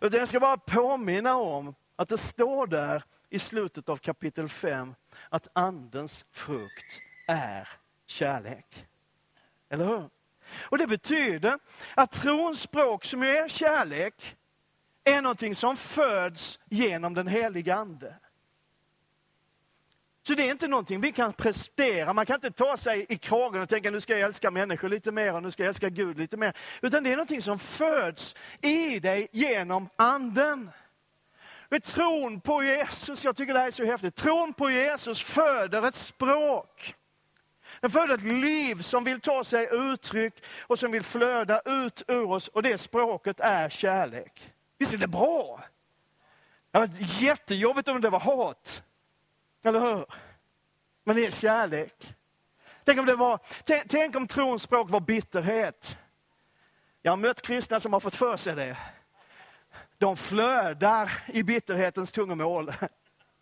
Utan 0.00 0.20
jag 0.20 0.28
ska 0.28 0.40
bara 0.40 0.56
påminna 0.56 1.36
om 1.36 1.74
att 1.96 2.08
det 2.08 2.18
står 2.18 2.66
där 2.66 3.02
i 3.28 3.38
slutet 3.38 3.88
av 3.88 3.96
kapitel 3.96 4.48
5 4.48 4.94
att 5.28 5.48
andens 5.52 6.24
frukt 6.32 7.00
är 7.26 7.68
kärlek. 8.06 8.86
Eller 9.68 9.84
hur? 9.84 10.08
Och 10.62 10.78
det 10.78 10.86
betyder 10.86 11.58
att 11.94 12.12
trons 12.12 12.60
språk 12.60 13.04
som 13.04 13.22
är 13.22 13.48
kärlek 13.48 14.36
är 15.04 15.22
någonting 15.22 15.54
som 15.54 15.76
föds 15.76 16.58
genom 16.64 17.14
den 17.14 17.26
heliga 17.26 17.74
Ande. 17.74 18.14
Så 20.26 20.34
det 20.34 20.42
är 20.42 20.50
inte 20.50 20.68
någonting 20.68 21.00
vi 21.00 21.12
kan 21.12 21.32
prestera. 21.32 22.12
Man 22.12 22.26
kan 22.26 22.34
inte 22.34 22.50
ta 22.50 22.76
sig 22.76 23.06
i 23.08 23.18
kragen 23.18 23.62
och 23.62 23.68
tänka 23.68 23.90
nu 23.90 24.00
ska 24.00 24.12
jag 24.12 24.20
älska 24.20 24.50
människor 24.50 24.88
lite 24.88 25.12
mer 25.12 25.34
och 25.34 25.42
nu 25.42 25.50
ska 25.50 25.62
jag 25.62 25.68
älska 25.68 25.88
Gud 25.88 26.18
lite 26.18 26.36
mer. 26.36 26.56
Utan 26.82 27.04
det 27.04 27.10
är 27.10 27.16
någonting 27.16 27.42
som 27.42 27.58
föds 27.58 28.34
i 28.60 29.00
dig 29.00 29.28
genom 29.32 29.88
anden. 29.96 30.70
Med 31.68 31.84
tron 31.84 32.40
på 32.40 32.62
Jesus, 32.62 33.24
jag 33.24 33.36
tycker 33.36 33.54
det 33.54 33.58
här 33.58 33.66
är 33.66 33.70
så 33.70 33.84
häftigt. 33.84 34.14
Tron 34.14 34.52
på 34.52 34.70
Jesus 34.70 35.22
föder 35.22 35.88
ett 35.88 35.94
språk. 35.94 36.94
Den 37.80 37.90
föder 37.90 38.14
ett 38.14 38.22
liv 38.22 38.82
som 38.82 39.04
vill 39.04 39.20
ta 39.20 39.44
sig 39.44 39.68
uttryck 39.72 40.34
och 40.60 40.78
som 40.78 40.92
vill 40.92 41.02
flöda 41.02 41.60
ut 41.64 42.02
ur 42.08 42.30
oss 42.30 42.48
och 42.48 42.62
det 42.62 42.78
språket 42.78 43.40
är 43.40 43.68
kärlek. 43.68 44.52
Visst 44.78 44.92
är 44.92 44.98
det 44.98 45.06
bra? 45.06 45.64
Det 46.70 46.78
var 46.78 46.90
jättejobbigt 46.98 47.88
om 47.88 48.00
det 48.00 48.10
var 48.10 48.20
hat. 48.20 48.82
Eller 49.66 49.80
hur? 49.80 50.06
Men 51.04 51.16
det 51.16 51.26
är 51.26 51.30
kärlek. 51.30 52.14
Tänk 52.84 52.98
om, 52.98 53.06
det 53.06 53.16
var, 53.16 53.38
tänk, 53.64 53.90
tänk 53.90 54.16
om 54.16 54.26
trons 54.26 54.62
språk 54.62 54.90
var 54.90 55.00
bitterhet. 55.00 55.98
Jag 57.02 57.12
har 57.12 57.16
mött 57.16 57.42
kristna 57.42 57.80
som 57.80 57.92
har 57.92 58.00
fått 58.00 58.14
för 58.14 58.36
sig 58.36 58.54
det. 58.54 58.76
De 59.98 60.16
flödar 60.16 61.12
i 61.26 61.42
bitterhetens 61.42 62.12
tungomål. 62.12 62.74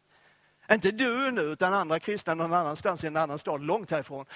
Inte 0.71 0.91
du 0.91 1.31
nu, 1.31 1.41
utan 1.41 1.75
andra 1.75 2.01
kristna 2.01 2.35
någon 2.35 2.53
annanstans 2.53 3.05
i 3.05 3.07
en 3.07 3.17
annan 3.17 3.39
stad, 3.39 3.63
långt 3.63 3.91
härifrån. 3.91 4.27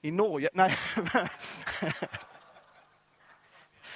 I 0.00 0.10
Norge. 0.10 0.50
Nej. 0.52 0.78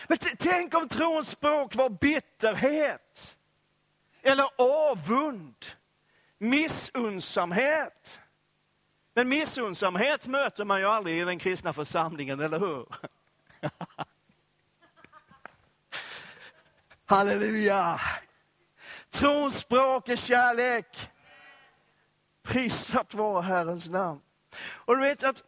Men 0.06 0.18
tänk 0.38 0.74
om 0.74 0.88
trons 0.88 1.28
språk 1.28 1.74
var 1.74 1.88
bitterhet. 1.88 3.36
Eller 4.22 4.48
avund. 4.56 5.64
Missunnsamhet. 6.42 8.20
Men 9.14 9.28
missunnsamhet 9.28 10.26
möter 10.26 10.64
man 10.64 10.80
ju 10.80 10.86
aldrig 10.86 11.18
i 11.20 11.24
den 11.24 11.38
kristna 11.38 11.72
församlingen, 11.72 12.40
eller 12.40 12.58
hur? 12.58 12.86
Halleluja! 17.04 18.00
Trons 19.10 19.58
språk 19.58 20.08
är 20.08 20.16
kärlek. 20.16 21.10
Prisat 22.42 23.14
vare 23.14 23.42
Herrens 23.42 23.88
namn. 23.88 24.20
Och 24.62 24.96
du 24.96 25.02
vet 25.02 25.24
att 25.24 25.44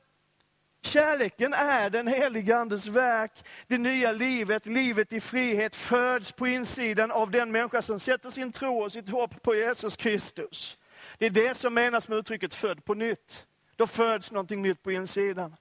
Kärleken 0.83 1.53
är 1.53 1.91
den 1.91 2.07
helige 2.07 2.57
Andes 2.57 2.87
verk. 2.87 3.45
Det 3.67 3.79
nya 3.79 4.13
livet, 4.13 4.67
livet 4.67 5.13
i 5.13 5.21
frihet, 5.21 5.77
föds 5.77 6.33
på 6.33 6.47
insidan 6.47 7.11
av 7.11 7.31
den 7.31 7.53
människa 7.53 7.83
som 7.83 8.01
sätter 8.01 8.31
sin 8.31 8.53
tro 8.53 8.83
och 8.83 8.93
sitt 8.93 9.09
hopp 9.09 9.43
på 9.43 9.55
Jesus 9.55 9.97
Kristus. 9.97 10.79
Det 11.23 11.27
är 11.27 11.31
det 11.31 11.55
som 11.55 11.75
menas 11.75 12.09
med 12.09 12.19
uttrycket 12.19 12.55
född 12.55 12.85
på 12.85 12.95
nytt. 12.95 13.47
Då 13.77 13.87
föds 13.87 14.33
någonting 14.33 14.63
nytt 14.63 14.83
på 14.83 14.93
insidan. 14.93 15.57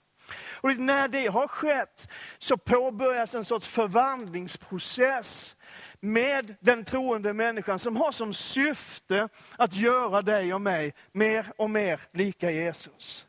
Och 0.51 0.77
när 0.77 1.07
det 1.07 1.27
har 1.27 1.47
skett 1.47 2.07
så 2.37 2.57
påbörjas 2.57 3.35
en 3.35 3.45
sorts 3.45 3.67
förvandlingsprocess 3.67 5.55
med 5.99 6.55
den 6.59 6.85
troende 6.85 7.33
människan 7.33 7.79
som 7.79 7.95
har 7.95 8.11
som 8.11 8.33
syfte 8.33 9.29
att 9.57 9.75
göra 9.75 10.21
dig 10.21 10.53
och 10.53 10.61
mig 10.61 10.93
mer 11.11 11.53
och 11.57 11.69
mer 11.69 12.01
lika 12.11 12.51
Jesus. 12.51 13.25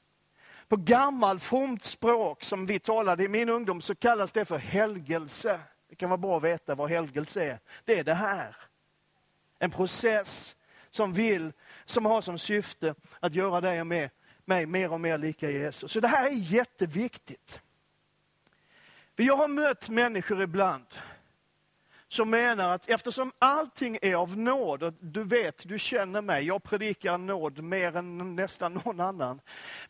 På 0.68 0.76
gammal 0.76 1.40
fromt 1.40 1.84
språk 1.84 2.44
som 2.44 2.66
vi 2.66 2.78
talade 2.78 3.24
i 3.24 3.28
min 3.28 3.48
ungdom 3.48 3.82
så 3.82 3.94
kallas 3.94 4.32
det 4.32 4.44
för 4.44 4.58
helgelse. 4.58 5.60
Det 5.88 5.94
kan 5.94 6.10
vara 6.10 6.18
bra 6.18 6.36
att 6.36 6.44
veta 6.44 6.74
vad 6.74 6.90
helgelse 6.90 7.44
är. 7.44 7.58
Det 7.84 7.98
är 7.98 8.04
det 8.04 8.14
här. 8.14 8.56
En 9.58 9.70
process 9.70 10.56
som 10.90 11.12
vill, 11.12 11.52
som 11.92 12.06
har 12.06 12.20
som 12.20 12.38
syfte 12.38 12.94
att 13.20 13.34
göra 13.34 13.60
dig 13.60 13.80
och 13.80 13.86
mig, 13.86 14.10
mig 14.44 14.66
mer 14.66 14.92
och 14.92 15.00
mer 15.00 15.18
lika 15.18 15.50
Jesus. 15.50 15.92
Så 15.92 16.00
det 16.00 16.08
här 16.08 16.26
är 16.26 16.30
jätteviktigt. 16.30 17.60
Jag 19.16 19.36
har 19.36 19.48
mött 19.48 19.88
människor 19.88 20.42
ibland 20.42 20.86
som 22.08 22.30
menar 22.30 22.74
att 22.74 22.88
eftersom 22.88 23.32
allting 23.38 23.98
är 24.02 24.14
av 24.14 24.38
nåd, 24.38 24.82
och 24.82 24.92
du 25.00 25.24
vet, 25.24 25.68
du 25.68 25.78
känner 25.78 26.22
mig, 26.22 26.44
jag 26.44 26.62
predikar 26.62 27.18
nåd 27.18 27.58
mer 27.58 27.96
än 27.96 28.36
nästan 28.36 28.74
någon 28.84 29.00
annan. 29.00 29.40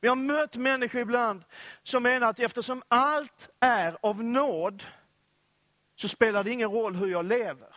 Jag 0.00 0.10
har 0.10 0.16
mött 0.16 0.56
människor 0.56 1.00
ibland 1.00 1.44
som 1.82 2.02
menar 2.02 2.30
att 2.30 2.40
eftersom 2.40 2.82
allt 2.88 3.50
är 3.60 3.96
av 4.00 4.24
nåd, 4.24 4.84
så 5.96 6.08
spelar 6.08 6.44
det 6.44 6.50
ingen 6.50 6.70
roll 6.70 6.96
hur 6.96 7.06
jag 7.06 7.24
lever. 7.24 7.71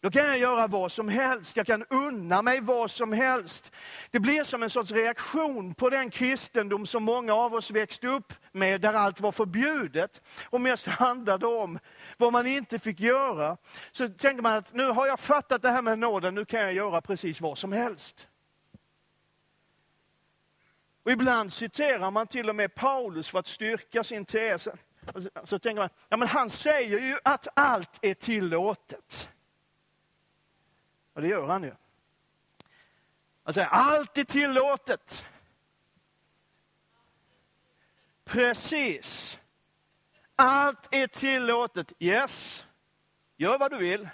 Då 0.00 0.10
kan 0.10 0.24
jag 0.26 0.38
göra 0.38 0.66
vad 0.66 0.92
som 0.92 1.08
helst, 1.08 1.56
jag 1.56 1.66
kan 1.66 1.84
unna 1.90 2.42
mig 2.42 2.60
vad 2.60 2.90
som 2.90 3.12
helst. 3.12 3.72
Det 4.10 4.20
blir 4.20 4.44
som 4.44 4.62
en 4.62 4.70
sorts 4.70 4.90
reaktion 4.90 5.74
på 5.74 5.90
den 5.90 6.10
kristendom 6.10 6.86
som 6.86 7.02
många 7.02 7.34
av 7.34 7.54
oss 7.54 7.70
växte 7.70 8.06
upp 8.06 8.32
med, 8.52 8.80
där 8.80 8.94
allt 8.94 9.20
var 9.20 9.32
förbjudet 9.32 10.22
och 10.44 10.60
mest 10.60 10.86
handlade 10.86 11.46
om 11.46 11.78
vad 12.16 12.32
man 12.32 12.46
inte 12.46 12.78
fick 12.78 13.00
göra. 13.00 13.56
Så 13.92 14.08
tänker 14.08 14.42
man 14.42 14.56
att 14.56 14.72
nu 14.72 14.86
har 14.86 15.06
jag 15.06 15.20
fattat 15.20 15.62
det 15.62 15.70
här 15.70 15.82
med 15.82 15.98
nåden, 15.98 16.34
nu 16.34 16.44
kan 16.44 16.60
jag 16.60 16.72
göra 16.72 17.00
precis 17.00 17.40
vad 17.40 17.58
som 17.58 17.72
helst. 17.72 18.28
Och 21.02 21.12
ibland 21.12 21.52
citerar 21.52 22.10
man 22.10 22.26
till 22.26 22.48
och 22.48 22.56
med 22.56 22.74
Paulus 22.74 23.28
för 23.28 23.38
att 23.38 23.46
styrka 23.46 24.04
sin 24.04 24.24
tes. 24.24 24.68
Så 25.44 25.58
tänker 25.58 25.82
man, 25.82 25.90
ja 26.08 26.16
men 26.16 26.28
han 26.28 26.50
säger 26.50 27.00
ju 27.00 27.18
att 27.24 27.48
allt 27.54 27.98
är 28.02 28.14
tillåtet. 28.14 29.28
Och 31.18 31.22
det 31.22 31.28
gör 31.28 31.46
han 31.46 31.62
ju. 31.62 31.74
Han 33.42 33.54
säger 33.54 33.68
allt 33.68 34.18
är 34.18 34.24
tillåtet. 34.24 35.24
Precis. 38.24 39.38
Allt 40.36 40.88
är 40.90 41.06
tillåtet. 41.06 41.92
Yes, 41.98 42.64
gör 43.36 43.58
vad 43.58 43.70
du 43.70 43.76
vill. 43.78 44.08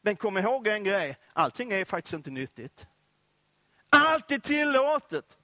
Men 0.00 0.16
kom 0.16 0.38
ihåg 0.38 0.66
en 0.66 0.84
grej, 0.84 1.18
allting 1.32 1.72
är 1.72 1.84
faktiskt 1.84 2.14
inte 2.14 2.30
nyttigt. 2.30 2.86
Allt 3.88 4.30
är 4.30 4.38
tillåtet. 4.38 5.38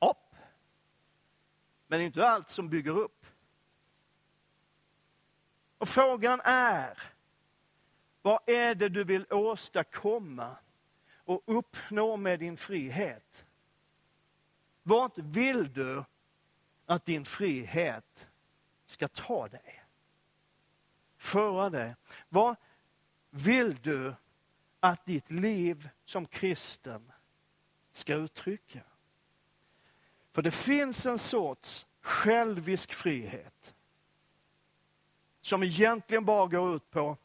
Upp. 0.00 0.34
Men 1.86 2.00
inte 2.00 2.28
allt 2.28 2.50
som 2.50 2.68
bygger 2.68 2.98
upp. 2.98 3.26
Och 5.78 5.88
frågan 5.88 6.40
är, 6.44 7.11
vad 8.22 8.38
är 8.46 8.74
det 8.74 8.88
du 8.88 9.04
vill 9.04 9.26
åstadkomma 9.30 10.56
och 11.16 11.42
uppnå 11.46 12.16
med 12.16 12.38
din 12.38 12.56
frihet? 12.56 13.44
Vart 14.82 15.18
vill 15.18 15.72
du 15.72 16.04
att 16.86 17.04
din 17.04 17.24
frihet 17.24 18.26
ska 18.86 19.08
ta 19.08 19.48
dig? 19.48 19.84
Föra 21.16 21.70
dig. 21.70 21.94
Vad 22.28 22.56
vill 23.30 23.76
du 23.82 24.14
att 24.80 25.06
ditt 25.06 25.30
liv 25.30 25.88
som 26.04 26.26
kristen 26.26 27.12
ska 27.92 28.14
uttrycka? 28.14 28.80
För 30.32 30.42
det 30.42 30.50
finns 30.50 31.06
en 31.06 31.18
sorts 31.18 31.86
självisk 32.00 32.92
frihet 32.92 33.74
som 35.40 35.62
egentligen 35.62 36.24
bara 36.24 36.46
går 36.46 36.76
ut 36.76 36.90
på 36.90 37.16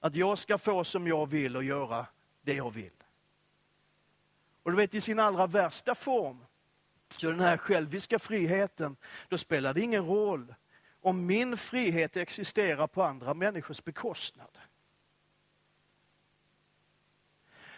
att 0.00 0.16
jag 0.16 0.38
ska 0.38 0.58
få 0.58 0.84
som 0.84 1.06
jag 1.06 1.26
vill 1.30 1.56
och 1.56 1.64
göra 1.64 2.06
det 2.42 2.54
jag 2.54 2.70
vill. 2.70 2.90
Och 4.62 4.70
du 4.70 4.76
vet, 4.76 4.94
i 4.94 5.00
sin 5.00 5.18
allra 5.18 5.46
värsta 5.46 5.94
form, 5.94 6.44
så 7.16 7.30
den 7.30 7.40
här 7.40 7.56
själviska 7.56 8.18
friheten, 8.18 8.96
då 9.28 9.38
spelar 9.38 9.74
det 9.74 9.80
ingen 9.80 10.06
roll 10.06 10.54
om 11.00 11.26
min 11.26 11.56
frihet 11.56 12.16
existerar 12.16 12.86
på 12.86 13.02
andra 13.02 13.34
människors 13.34 13.84
bekostnad. 13.84 14.58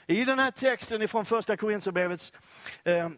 I 0.07 0.25
den 0.25 0.39
här 0.39 0.51
texten 0.51 1.03
ifrån 1.03 1.25
första 1.25 1.57
Korinthierbrevets 1.57 2.33
eh, 2.85 3.11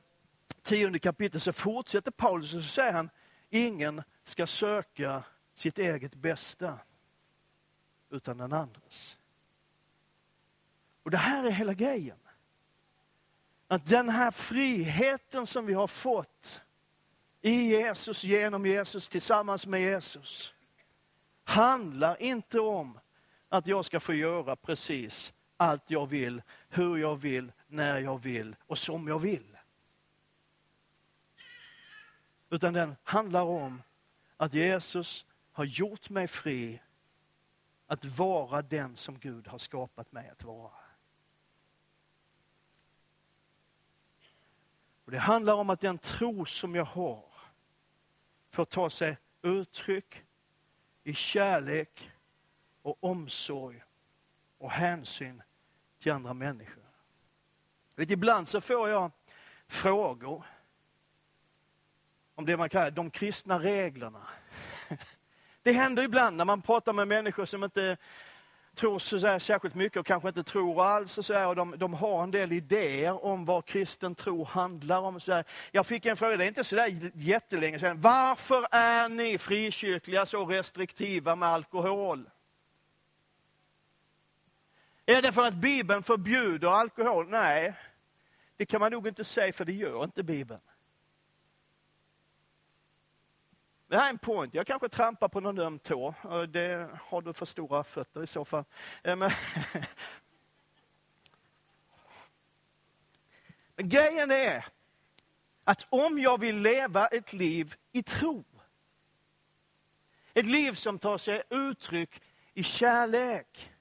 tionde 0.62 0.98
kapitel 0.98 1.40
så 1.40 1.52
fortsätter 1.52 2.10
Paulus 2.10 2.54
och 2.54 2.62
så 2.62 2.68
säger 2.68 2.92
han, 2.92 3.10
ingen 3.50 4.02
ska 4.24 4.46
söka 4.46 5.22
sitt 5.54 5.78
eget 5.78 6.14
bästa 6.14 6.78
utan 8.10 8.38
den 8.38 8.52
andres. 8.52 9.16
Och 11.02 11.10
det 11.10 11.16
här 11.16 11.44
är 11.44 11.50
hela 11.50 11.74
grejen. 11.74 12.18
Att 13.68 13.86
den 13.86 14.08
här 14.08 14.30
friheten 14.30 15.46
som 15.46 15.66
vi 15.66 15.74
har 15.74 15.86
fått 15.86 16.60
i 17.40 17.52
Jesus, 17.52 18.24
genom 18.24 18.66
Jesus, 18.66 19.08
tillsammans 19.08 19.66
med 19.66 19.80
Jesus, 19.80 20.54
handlar 21.44 22.22
inte 22.22 22.60
om 22.60 22.98
att 23.48 23.66
jag 23.66 23.84
ska 23.84 24.00
få 24.00 24.14
göra 24.14 24.56
precis 24.56 25.32
allt 25.56 25.90
jag 25.90 26.06
vill, 26.06 26.42
hur 26.68 26.96
jag 26.96 27.16
vill, 27.16 27.52
när 27.66 27.98
jag 27.98 28.22
vill 28.22 28.56
och 28.66 28.78
som 28.78 29.08
jag 29.08 29.18
vill. 29.18 29.56
Utan 32.50 32.72
den 32.72 32.96
handlar 33.02 33.42
om 33.42 33.82
att 34.36 34.54
Jesus 34.54 35.24
har 35.52 35.64
gjort 35.64 36.10
mig 36.10 36.28
fri 36.28 36.80
att 37.90 38.04
vara 38.04 38.62
den 38.62 38.96
som 38.96 39.18
Gud 39.18 39.48
har 39.48 39.58
skapat 39.58 40.12
mig 40.12 40.28
att 40.28 40.44
vara. 40.44 40.72
Och 45.04 45.10
Det 45.10 45.18
handlar 45.18 45.54
om 45.54 45.70
att 45.70 45.80
den 45.80 45.98
tro 45.98 46.44
som 46.44 46.74
jag 46.74 46.84
har 46.84 47.24
får 48.50 48.64
ta 48.64 48.90
sig 48.90 49.18
uttryck 49.42 50.24
i 51.02 51.14
kärlek 51.14 52.10
och 52.82 53.04
omsorg 53.04 53.82
och 54.58 54.70
hänsyn 54.70 55.42
till 55.98 56.12
andra 56.12 56.34
människor. 56.34 56.84
Vet, 57.94 58.10
ibland 58.10 58.48
så 58.48 58.60
får 58.60 58.88
jag 58.88 59.10
frågor 59.66 60.46
om 62.34 62.46
det 62.46 62.56
man 62.56 62.68
kallar 62.68 62.90
de 62.90 63.10
kristna 63.10 63.58
reglerna. 63.58 64.28
Det 65.62 65.72
händer 65.72 66.02
ibland 66.02 66.36
när 66.36 66.44
man 66.44 66.62
pratar 66.62 66.92
med 66.92 67.08
människor 67.08 67.46
som 67.46 67.64
inte 67.64 67.96
tror 68.74 68.98
så 68.98 69.40
särskilt 69.40 69.74
mycket 69.74 70.00
och 70.00 70.06
kanske 70.06 70.28
inte 70.28 70.44
tror 70.44 70.84
alls. 70.84 71.18
Och 71.18 71.24
så 71.24 71.46
och 71.48 71.56
de, 71.56 71.78
de, 71.78 71.94
har 71.94 72.22
en 72.22 72.30
del 72.30 72.52
idéer 72.52 73.24
om 73.24 73.44
vad 73.44 73.64
kristen 73.64 74.14
tro 74.14 74.44
handlar 74.44 75.00
om. 75.00 75.20
Så. 75.20 75.42
Jag 75.72 75.86
fick 75.86 76.06
en 76.06 76.16
fråga, 76.16 76.36
det 76.36 76.44
är 76.44 76.48
inte 76.48 76.64
så 76.64 76.76
där 76.76 77.10
jättelänge 77.14 77.78
sedan. 77.78 78.00
Varför 78.00 78.66
är 78.70 79.08
ni 79.08 79.38
frikyrkliga 79.38 80.26
så 80.26 80.44
restriktiva 80.44 81.36
med 81.36 81.48
alkohol? 81.48 82.30
Är 85.06 85.22
det 85.22 85.32
för 85.32 85.42
att 85.42 85.54
Bibeln 85.54 86.02
förbjuder 86.02 86.68
alkohol? 86.68 87.28
Nej, 87.28 87.74
det 88.56 88.66
kan 88.66 88.80
man 88.80 88.92
nog 88.92 89.08
inte 89.08 89.24
säga 89.24 89.52
för 89.52 89.64
det 89.64 89.72
gör 89.72 90.04
inte 90.04 90.22
Bibeln. 90.22 90.60
Det 93.90 93.96
här 93.96 94.04
är 94.04 94.10
en 94.10 94.18
point. 94.18 94.54
Jag 94.54 94.66
kanske 94.66 94.88
trampar 94.88 95.28
på 95.28 95.40
någon 95.40 95.58
öm 95.58 95.78
tå. 95.78 96.14
Det 96.48 96.88
har 97.00 97.22
du 97.22 97.32
för 97.32 97.46
stora 97.46 97.84
fötter 97.84 98.22
i 98.22 98.26
så 98.26 98.44
fall. 98.44 98.64
Eh, 99.02 99.16
men, 99.16 99.30
Men 103.76 103.88
grejen 103.88 104.30
är 104.30 104.66
att 105.64 105.86
om 105.88 106.18
jag 106.18 106.40
vill 106.40 106.56
leva 106.56 107.06
ett 107.06 107.32
liv 107.32 107.74
i 107.92 108.02
tro, 108.02 108.44
ett 110.34 110.46
liv 110.46 110.72
som 110.72 110.98
tar 110.98 111.18
sig 111.18 111.42
uttryck 111.50 112.22
i 112.54 112.62
kärlek, 112.62 113.72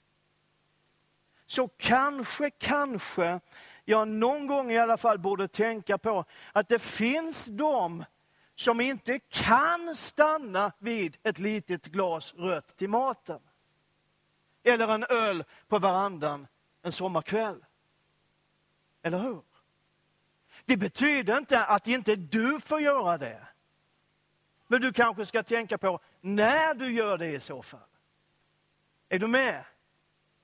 så 1.45 1.67
kanske, 1.67 2.49
kanske 2.49 3.39
jag 3.85 4.07
någon 4.07 4.47
gång 4.47 4.71
i 4.71 4.77
alla 4.77 4.97
fall 4.97 5.19
borde 5.19 5.47
tänka 5.47 5.97
på 5.97 6.25
att 6.53 6.69
det 6.69 6.79
finns 6.79 7.45
de 7.45 8.05
som 8.59 8.81
inte 8.81 9.19
kan 9.19 9.95
stanna 9.95 10.71
vid 10.79 11.17
ett 11.23 11.39
litet 11.39 11.85
glas 11.85 12.33
rött 12.33 12.77
till 12.77 12.89
maten. 12.89 13.39
Eller 14.63 14.87
en 14.87 15.03
öl 15.03 15.43
på 15.67 15.79
verandan 15.79 16.47
en 16.81 16.91
sommarkväll. 16.91 17.65
Eller 19.01 19.19
hur? 19.19 19.41
Det 20.65 20.77
betyder 20.77 21.37
inte 21.37 21.65
att 21.65 21.87
inte 21.87 22.15
du 22.15 22.59
får 22.59 22.81
göra 22.81 23.17
det. 23.17 23.47
Men 24.67 24.81
du 24.81 24.93
kanske 24.93 25.25
ska 25.25 25.43
tänka 25.43 25.77
på 25.77 25.99
när 26.21 26.73
du 26.73 26.91
gör 26.91 27.17
det 27.17 27.31
i 27.31 27.39
så 27.39 27.61
fall. 27.61 27.89
Är 29.09 29.19
du 29.19 29.27
med? 29.27 29.63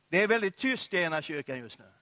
Det 0.07 0.23
är 0.23 0.27
väldigt 0.27 0.57
tyst 0.57 0.93
i 0.93 0.97
ena 0.97 1.21
kyrkan 1.21 1.59
just 1.59 1.79
nu. 1.79 1.94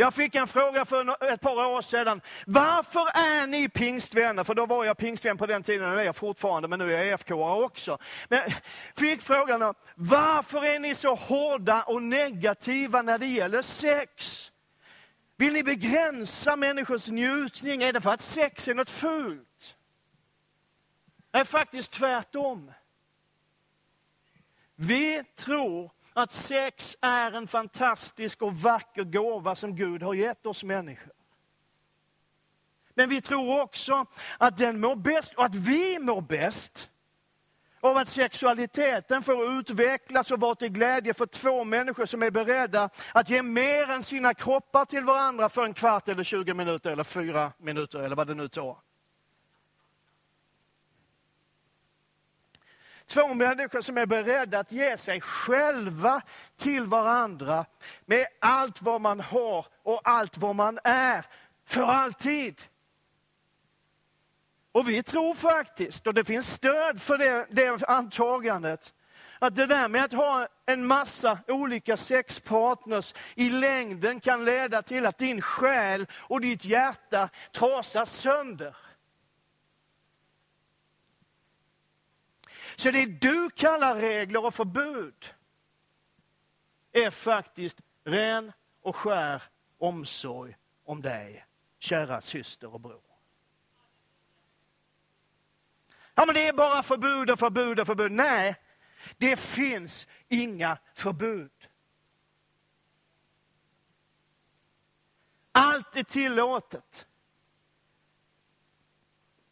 Jag 0.00 0.14
fick 0.14 0.34
en 0.34 0.48
fråga 0.48 0.84
för 0.84 1.32
ett 1.32 1.40
par 1.40 1.66
år 1.66 1.82
sedan. 1.82 2.20
Varför 2.46 3.18
är 3.18 3.46
ni 3.46 3.68
pingstvänner? 3.68 4.44
För 4.44 4.54
då 4.54 4.66
var 4.66 4.84
jag 4.84 4.96
pingstvän 4.98 5.38
på 5.38 5.46
den 5.46 5.62
tiden, 5.62 5.90
och 5.90 5.96
det 5.96 6.02
är 6.02 6.06
jag 6.06 6.16
fortfarande, 6.16 6.68
men 6.68 6.78
nu 6.78 6.94
är 6.94 7.04
jag 7.04 7.20
FK 7.20 7.34
också. 7.64 7.98
Men 8.28 8.38
jag 8.38 8.52
fick 8.96 9.22
frågan, 9.22 9.74
varför 9.94 10.64
är 10.64 10.78
ni 10.78 10.94
så 10.94 11.14
hårda 11.14 11.82
och 11.82 12.02
negativa 12.02 13.02
när 13.02 13.18
det 13.18 13.26
gäller 13.26 13.62
sex? 13.62 14.50
Vill 15.36 15.52
ni 15.52 15.62
begränsa 15.62 16.56
människors 16.56 17.08
njutning? 17.08 17.82
Är 17.82 17.92
det 17.92 18.00
för 18.00 18.10
att 18.10 18.22
sex 18.22 18.68
är 18.68 18.74
något 18.74 18.90
fult? 18.90 19.76
Det 21.30 21.38
är 21.38 21.44
faktiskt 21.44 21.92
tvärtom. 21.92 22.72
Vi 24.74 25.24
tror 25.24 25.90
att 26.18 26.32
sex 26.32 26.96
är 27.00 27.32
en 27.32 27.48
fantastisk 27.48 28.42
och 28.42 28.54
vacker 28.54 29.04
gåva 29.04 29.54
som 29.54 29.76
Gud 29.76 30.02
har 30.02 30.14
gett 30.14 30.46
oss 30.46 30.64
människor. 30.64 31.12
Men 32.94 33.08
vi 33.08 33.20
tror 33.20 33.60
också 33.60 34.06
att 34.38 34.56
den 34.56 34.80
mår 34.80 34.96
bäst 34.96 35.34
och 35.34 35.44
att 35.44 35.54
vi 35.54 35.98
mår 35.98 36.20
bäst 36.20 36.88
av 37.80 37.96
att 37.96 38.08
sexualiteten 38.08 39.22
får 39.22 39.58
utvecklas 39.58 40.30
och 40.30 40.40
vara 40.40 40.54
till 40.54 40.68
glädje 40.68 41.14
för 41.14 41.26
två 41.26 41.64
människor 41.64 42.06
som 42.06 42.22
är 42.22 42.30
beredda 42.30 42.90
att 43.12 43.30
ge 43.30 43.42
mer 43.42 43.90
än 43.90 44.02
sina 44.02 44.34
kroppar 44.34 44.84
till 44.84 45.04
varandra 45.04 45.48
för 45.48 45.64
en 45.64 45.74
kvart 45.74 46.08
eller 46.08 46.24
20 46.24 46.54
minuter 46.54 46.90
eller 46.90 47.04
fyra 47.04 47.52
minuter 47.58 47.98
eller 47.98 48.16
vad 48.16 48.26
det 48.26 48.34
nu 48.34 48.48
tar. 48.48 48.76
Två 53.08 53.34
människor 53.34 53.80
som 53.80 53.98
är 53.98 54.06
beredda 54.06 54.58
att 54.58 54.72
ge 54.72 54.96
sig 54.96 55.20
själva 55.20 56.22
till 56.56 56.86
varandra 56.86 57.66
med 58.06 58.26
allt 58.40 58.82
vad 58.82 59.00
man 59.00 59.20
har 59.20 59.66
och 59.82 60.00
allt 60.04 60.38
vad 60.38 60.56
man 60.56 60.78
är, 60.84 61.26
för 61.64 61.82
alltid. 61.82 62.62
Och 64.72 64.88
vi 64.88 65.02
tror 65.02 65.34
faktiskt, 65.34 66.06
och 66.06 66.14
det 66.14 66.24
finns 66.24 66.52
stöd 66.52 67.02
för 67.02 67.18
det, 67.18 67.46
det 67.50 67.88
antagandet, 67.88 68.92
att 69.38 69.56
det 69.56 69.66
där 69.66 69.88
med 69.88 70.04
att 70.04 70.12
ha 70.12 70.48
en 70.66 70.86
massa 70.86 71.38
olika 71.46 71.96
sexpartners 71.96 73.14
i 73.34 73.50
längden 73.50 74.20
kan 74.20 74.44
leda 74.44 74.82
till 74.82 75.06
att 75.06 75.18
din 75.18 75.42
själ 75.42 76.06
och 76.12 76.40
ditt 76.40 76.64
hjärta 76.64 77.28
trasas 77.52 78.12
sönder. 78.12 78.76
Så 82.78 82.90
det 82.90 83.06
du 83.06 83.50
kallar 83.50 83.94
regler 83.94 84.44
och 84.44 84.54
förbud 84.54 85.34
är 86.92 87.10
faktiskt 87.10 87.80
ren 88.04 88.52
och 88.82 88.96
skär 88.96 89.42
omsorg 89.78 90.56
om 90.84 91.02
dig, 91.02 91.46
kära 91.78 92.20
syster 92.20 92.74
och 92.74 92.80
bror. 92.80 93.02
Ja, 96.14 96.26
men 96.26 96.34
det 96.34 96.48
är 96.48 96.52
bara 96.52 96.82
förbud 96.82 97.30
och 97.30 97.38
förbud 97.38 97.80
och 97.80 97.86
förbud. 97.86 98.12
Nej, 98.12 98.56
det 99.16 99.36
finns 99.36 100.08
inga 100.28 100.78
förbud. 100.94 101.68
Allt 105.52 105.96
är 105.96 106.02
tillåtet. 106.02 107.07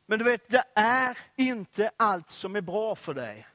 Men 0.07 0.19
du 0.19 0.25
vet, 0.25 0.49
det 0.49 0.65
är 0.75 1.19
inte 1.37 1.91
allt 1.97 2.31
som 2.31 2.57
är 2.57 2.61
bra 2.61 2.95
för 2.95 3.15
dig. 3.15 3.47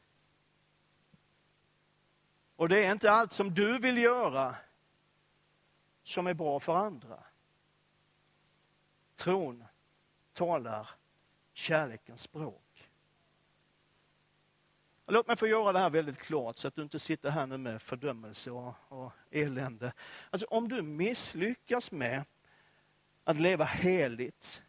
Och 2.56 2.70
det 2.70 2.86
är 2.86 2.92
inte 2.92 3.12
allt 3.12 3.34
som 3.34 3.54
du 3.54 3.80
vill 3.80 3.98
göra 3.98 4.56
som 6.04 6.28
är 6.28 6.34
bra 6.34 6.60
för 6.60 6.76
andra. 6.76 7.24
Tron 9.16 9.64
talar 10.34 10.90
kärlekens 11.54 12.22
språk. 12.22 12.90
Låt 15.08 15.28
mig 15.28 15.36
få 15.36 15.48
göra 15.48 15.72
det 15.72 15.80
här 15.80 15.90
väldigt 15.90 16.18
klart 16.18 16.58
så 16.58 16.68
att 16.68 16.76
du 16.76 16.82
inte 16.82 17.00
sitter 17.00 17.30
här 17.30 17.46
nu 17.46 17.58
med 17.58 17.82
fördömelse 17.82 18.52
och, 18.52 18.74
och 18.88 19.12
elände. 19.32 19.94
Alltså 20.30 20.48
om 20.50 20.70
du 20.70 20.82
misslyckas 20.82 21.92
med 21.92 22.24
att 23.24 23.40
leva 23.40 23.66
heligt 23.66 24.62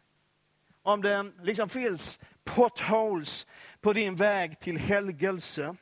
om 0.83 1.01
det 1.01 1.31
liksom 1.41 1.69
finns 1.69 2.19
potholes 2.43 3.47
på 3.81 3.93
din 3.93 4.15
väg 4.15 4.59
till 4.59 4.77
helgelse. 4.77 5.75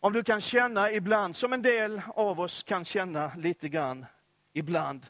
Om 0.00 0.12
du 0.12 0.22
kan 0.22 0.40
känna 0.40 0.92
ibland, 0.92 1.36
som 1.36 1.52
en 1.52 1.62
del 1.62 2.02
av 2.14 2.40
oss 2.40 2.62
kan 2.62 2.84
känna 2.84 3.32
lite 3.36 3.68
grann 3.68 4.06
ibland, 4.52 5.06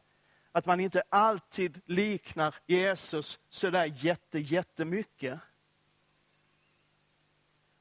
att 0.53 0.67
man 0.67 0.81
inte 0.81 1.03
alltid 1.09 1.81
liknar 1.85 2.55
Jesus 2.67 3.39
sådär 3.49 3.93
jätte, 3.97 4.39
jättemycket. 4.39 5.41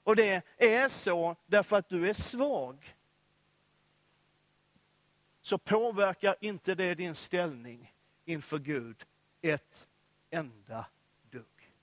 Och 0.04 0.16
det 0.16 0.42
är 0.58 0.88
så 0.88 1.36
därför 1.46 1.78
att 1.78 1.90
du 1.90 2.10
är 2.10 2.14
svag. 2.14 2.96
Så 5.42 5.58
påverkar 5.58 6.36
inte 6.42 6.76
det 6.76 6.96
din 6.96 7.16
ställning 7.16 7.94
inför 8.26 8.60
Gud 8.60 9.06
ett 9.42 9.88
enda 10.30 10.86
dugg. 11.30 11.74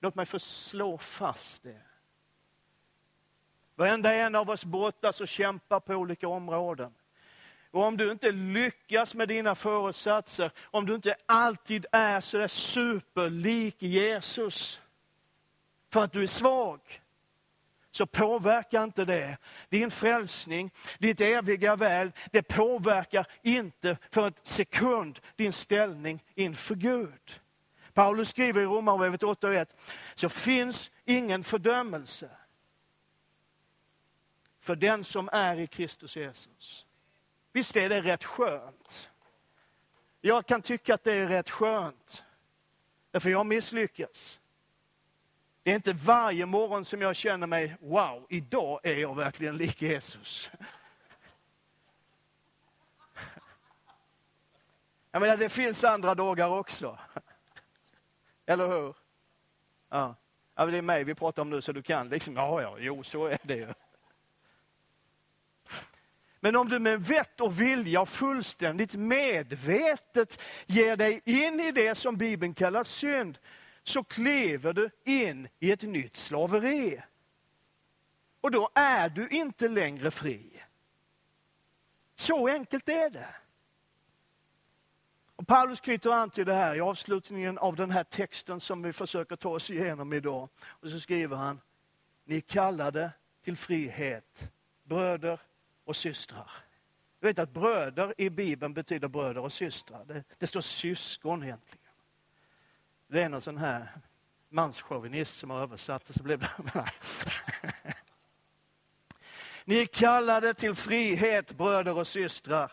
Låt 0.00 0.14
mig 0.14 0.26
få 0.26 0.38
slå 0.38 0.98
fast 0.98 1.62
det. 1.62 1.82
Varenda 3.74 4.14
en 4.14 4.34
av 4.34 4.50
oss 4.50 4.64
brottas 4.64 5.20
och 5.20 5.28
kämpar 5.28 5.80
på 5.80 5.94
olika 5.94 6.28
områden. 6.28 6.94
Och 7.70 7.82
om 7.82 7.96
du 7.96 8.12
inte 8.12 8.32
lyckas 8.32 9.14
med 9.14 9.28
dina 9.28 9.54
föresatser, 9.54 10.52
om 10.64 10.86
du 10.86 10.94
inte 10.94 11.16
alltid 11.26 11.86
är 11.92 12.20
så 12.20 12.38
där 12.38 12.48
superlik 12.48 13.82
Jesus, 13.82 14.80
för 15.90 16.04
att 16.04 16.12
du 16.12 16.22
är 16.22 16.26
svag, 16.26 17.02
så 17.98 18.06
påverkar 18.06 18.84
inte 18.84 19.04
det 19.04 19.36
din 19.68 19.90
frälsning, 19.90 20.70
ditt 20.98 21.20
eviga 21.20 21.76
väl. 21.76 22.12
Det 22.32 22.42
påverkar 22.42 23.26
inte 23.42 23.98
för 24.10 24.26
en 24.26 24.34
sekund 24.42 25.20
din 25.36 25.52
ställning 25.52 26.24
inför 26.34 26.74
Gud. 26.74 27.40
Paulus 27.92 28.28
skriver 28.28 28.60
i 28.60 28.64
Romarbrevet 28.64 29.22
8.1, 29.22 29.66
så 30.14 30.28
finns 30.28 30.90
ingen 31.04 31.44
fördömelse 31.44 32.30
för 34.60 34.76
den 34.76 35.04
som 35.04 35.28
är 35.32 35.56
i 35.60 35.66
Kristus 35.66 36.16
Jesus. 36.16 36.86
Visst 37.52 37.76
är 37.76 37.88
det 37.88 38.00
rätt 38.00 38.24
skönt? 38.24 39.08
Jag 40.20 40.46
kan 40.46 40.62
tycka 40.62 40.94
att 40.94 41.04
det 41.04 41.12
är 41.12 41.26
rätt 41.26 41.50
skönt, 41.50 42.22
därför 43.10 43.30
jag 43.30 43.46
misslyckas. 43.46 44.40
Det 45.68 45.72
är 45.72 45.76
inte 45.76 45.92
varje 45.92 46.46
morgon 46.46 46.84
som 46.84 47.00
jag 47.00 47.16
känner 47.16 47.46
mig, 47.46 47.76
wow, 47.80 48.26
idag 48.28 48.80
är 48.82 48.94
jag 48.94 49.16
verkligen 49.16 49.56
lik 49.56 49.82
Jesus. 49.82 50.50
Jag 55.10 55.20
menar, 55.20 55.36
det 55.36 55.48
finns 55.48 55.84
andra 55.84 56.14
dagar 56.14 56.48
också. 56.48 56.98
Eller 58.46 58.68
hur? 58.68 58.96
Ja. 59.88 60.14
ja 60.54 60.66
det 60.66 60.78
är 60.78 60.82
mig 60.82 61.04
vi 61.04 61.14
pratar 61.14 61.42
om 61.42 61.50
nu, 61.50 61.62
så 61.62 61.72
du 61.72 61.82
kan 61.82 62.08
liksom, 62.08 62.36
ja, 62.36 62.62
ja, 62.62 62.76
jo, 62.78 63.02
så 63.02 63.26
är 63.26 63.38
det 63.42 63.56
ju. 63.56 63.74
Men 66.40 66.56
om 66.56 66.68
du 66.68 66.78
med 66.78 67.06
vett 67.06 67.40
och 67.40 67.60
vilja 67.60 68.00
och 68.00 68.08
fullständigt 68.08 68.94
medvetet 68.94 70.40
ger 70.66 70.96
dig 70.96 71.20
in 71.24 71.60
i 71.60 71.72
det 71.72 71.94
som 71.94 72.16
Bibeln 72.16 72.54
kallar 72.54 72.84
synd, 72.84 73.38
så 73.88 74.04
kliver 74.04 74.72
du 74.72 74.90
in 75.04 75.48
i 75.58 75.72
ett 75.72 75.82
nytt 75.82 76.16
slaveri. 76.16 77.02
Och 78.40 78.50
då 78.50 78.70
är 78.74 79.08
du 79.08 79.28
inte 79.28 79.68
längre 79.68 80.10
fri. 80.10 80.62
Så 82.14 82.48
enkelt 82.48 82.88
är 82.88 83.10
det. 83.10 83.34
Och 85.36 85.46
Paulus 85.46 85.80
knyter 85.80 86.10
an 86.10 86.30
till 86.30 86.46
det 86.46 86.54
här 86.54 86.74
i 86.74 86.80
avslutningen 86.80 87.58
av 87.58 87.76
den 87.76 87.90
här 87.90 88.04
texten 88.04 88.60
som 88.60 88.82
vi 88.82 88.92
försöker 88.92 89.36
ta 89.36 89.48
oss 89.48 89.70
igenom 89.70 90.12
idag. 90.12 90.48
Och 90.60 90.90
så 90.90 91.00
skriver 91.00 91.36
han, 91.36 91.60
ni 92.24 92.40
kallade 92.40 93.10
till 93.42 93.56
frihet, 93.56 94.50
bröder 94.82 95.40
och 95.84 95.96
systrar. 95.96 96.50
Du 97.20 97.26
vet 97.26 97.38
att 97.38 97.50
bröder 97.50 98.14
i 98.18 98.30
Bibeln 98.30 98.74
betyder 98.74 99.08
bröder 99.08 99.40
och 99.40 99.52
systrar. 99.52 100.04
Det, 100.04 100.24
det 100.38 100.46
står 100.46 100.60
syskon 100.60 101.42
egentligen. 101.42 101.77
Det 103.08 103.22
är 103.22 103.28
någon 103.28 103.40
sån 103.40 103.58
här 103.58 103.88
manschauvinist 104.48 105.38
som 105.38 105.50
har 105.50 105.60
översatt 105.60 106.06
det, 106.06 106.12
så 106.12 106.22
blev 106.22 106.38
det... 106.38 106.50
Ni 109.64 109.80
är 109.80 109.86
kallade 109.86 110.54
till 110.54 110.74
frihet, 110.74 111.52
bröder 111.52 111.96
och 111.96 112.06
systrar. 112.06 112.72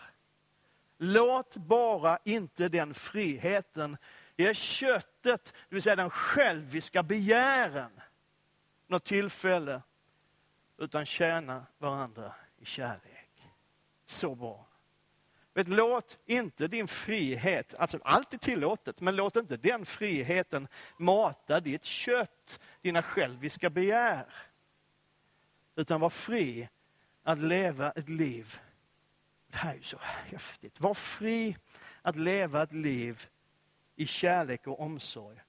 Låt 0.98 1.56
bara 1.56 2.20
inte 2.24 2.70
den 2.70 2.94
friheten 2.94 3.98
ge 4.38 4.54
köttet, 4.54 5.54
det 5.70 5.76
vill 5.76 5.82
säga 5.82 5.96
den 5.96 6.10
själviska 6.10 7.04
begären, 7.04 8.02
något 8.88 9.06
tillfälle, 9.06 9.82
utan 10.78 11.06
tjäna 11.06 11.66
varandra 11.78 12.36
i 12.58 12.66
kärlek. 12.66 13.52
Så 14.06 14.36
bra. 14.36 14.68
Vet, 15.56 15.68
låt 15.68 16.18
inte 16.26 16.68
din 16.68 16.88
frihet, 16.88 17.74
alltså 17.74 17.99
allt 18.03 18.34
är 18.34 18.38
tillåtet, 18.38 19.01
men 19.01 19.16
låt 19.16 19.36
inte 19.36 19.58
den 19.58 19.86
friheten 19.86 20.68
mata 20.97 21.60
ditt 21.60 21.84
kött, 21.84 22.60
dina 22.82 23.01
själviska 23.01 23.70
begär. 23.70 24.26
Utan 25.76 26.01
var 26.01 26.10
fri 26.10 26.70
att 27.24 27.39
leva 27.39 27.91
ett 27.91 28.10
liv. 28.10 28.60
Det 29.47 29.58
här 29.58 29.72
är 29.72 29.76
ju 29.76 29.84
så 29.84 29.97
häftigt. 30.01 30.80
Var 30.80 30.93
fri 30.93 31.58
att 32.01 32.16
leva 32.16 32.64
ett 32.64 32.74
liv 32.74 33.28
i 33.95 34.08
kärlek 34.08 34.68
och 34.68 34.80
omsorg 34.80 35.41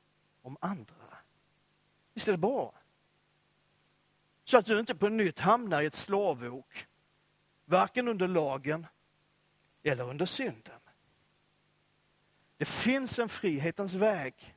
om 0.43 0.57
andra. 0.61 1.19
Visst 2.15 2.29
är 2.29 2.33
det 2.33 2.39
bra? 2.39 2.75
Så 4.45 4.59
att 4.59 4.67
du 4.67 4.81
inte 4.81 4.95
på 4.95 5.09
nytt 5.09 5.39
hamnar 5.39 5.83
i 5.83 5.87
ett 5.87 5.95
slavok. 5.95 6.87
Varken 7.65 8.09
under 8.09 8.29
lagen 8.29 8.87
eller 9.87 10.11
under 10.11 10.27
synden. 10.27 10.81
Det 12.57 12.65
finns 12.65 13.19
en 13.19 13.29
frihetens 13.29 13.95
väg. 13.95 14.55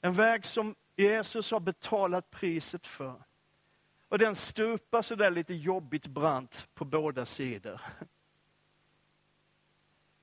En 0.00 0.14
väg 0.14 0.44
som 0.44 0.74
Jesus 0.96 1.50
har 1.50 1.60
betalat 1.60 2.30
priset 2.30 2.86
för. 2.86 3.22
Och 4.08 4.18
den 4.18 4.36
stupar 4.36 5.02
så 5.02 5.14
där 5.14 5.30
lite 5.30 5.54
jobbigt 5.54 6.06
brant 6.06 6.68
på 6.74 6.84
båda 6.84 7.26
sidor. 7.26 7.80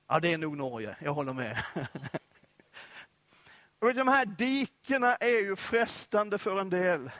Ja, 0.06 0.20
det 0.20 0.32
är 0.32 0.38
nog 0.38 0.56
Norge, 0.56 0.96
jag 1.00 1.14
håller 1.14 1.32
med. 1.32 1.64
Och 3.78 3.94
de 3.94 4.08
här 4.08 4.26
dikena 4.26 5.16
är 5.16 5.40
ju 5.40 5.56
frestande 5.56 6.38
för 6.38 6.60
en 6.60 6.70
del. 6.70 7.10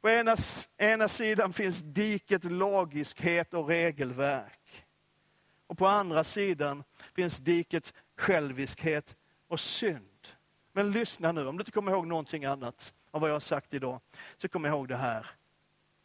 På 0.00 0.10
ena, 0.10 0.36
ena 0.76 1.08
sidan 1.08 1.52
finns 1.52 1.80
diket 1.80 2.44
lagiskhet 2.44 3.54
och 3.54 3.68
regelverk. 3.68 4.63
Och 5.66 5.78
på 5.78 5.86
andra 5.86 6.24
sidan 6.24 6.84
finns 7.14 7.38
diket 7.38 7.92
själviskhet 8.16 9.16
och 9.48 9.60
synd. 9.60 10.28
Men 10.72 10.92
lyssna 10.92 11.32
nu, 11.32 11.46
om 11.46 11.56
du 11.56 11.60
inte 11.60 11.70
kommer 11.70 11.92
ihåg 11.92 12.06
någonting 12.06 12.44
annat 12.44 12.94
av 13.10 13.20
vad 13.20 13.30
jag 13.30 13.34
har 13.34 13.40
sagt 13.40 13.74
idag, 13.74 14.00
så 14.36 14.48
kom 14.48 14.66
ihåg 14.66 14.88
det 14.88 14.96
här. 14.96 15.30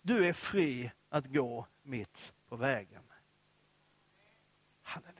Du 0.01 0.27
är 0.27 0.33
fri 0.33 0.91
att 1.09 1.25
gå 1.25 1.67
mitt 1.83 2.33
på 2.49 2.55
vägen. 2.55 3.03
Halleluja. 4.81 5.19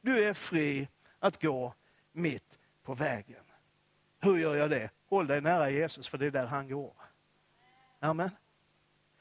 Du 0.00 0.24
är 0.24 0.34
fri 0.34 0.88
att 1.18 1.42
gå 1.42 1.74
mitt 2.12 2.58
på 2.82 2.94
vägen. 2.94 3.44
Hur 4.20 4.38
gör 4.38 4.54
jag 4.54 4.70
det? 4.70 4.90
Håll 5.08 5.26
dig 5.26 5.40
nära 5.40 5.70
Jesus, 5.70 6.08
för 6.08 6.18
det 6.18 6.26
är 6.26 6.30
där 6.30 6.46
han 6.46 6.68
går. 6.68 6.94
Amen. 8.00 8.30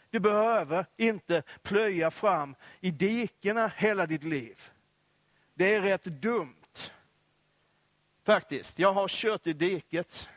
Du 0.10 0.20
behöver 0.20 0.86
inte 0.97 1.43
plöja 1.62 2.12
fram 2.12 2.55
i 2.80 2.91
dikena 2.91 3.72
hela 3.76 4.05
ditt 4.05 4.24
liv. 4.24 4.62
Det 5.53 5.76
är 5.76 5.82
rätt 5.82 6.03
dumt. 6.03 6.53
Faktiskt. 8.24 8.80
Jag 8.80 8.93
har 8.93 9.08
kört 9.08 9.47
i 9.47 9.53
diket 9.53 10.30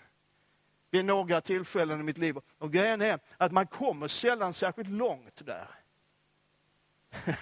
vid 0.91 1.05
några 1.05 1.41
tillfällen 1.41 2.01
i 2.01 2.03
mitt 2.03 2.19
liv. 2.19 2.37
Och 2.59 2.73
grejen 2.73 3.03
är 3.03 3.19
att 3.37 3.53
man 3.53 3.67
kommer 3.67 4.09
sällan 4.09 4.55
särskilt 4.55 4.89
långt 4.89 5.47
där. 5.47 5.69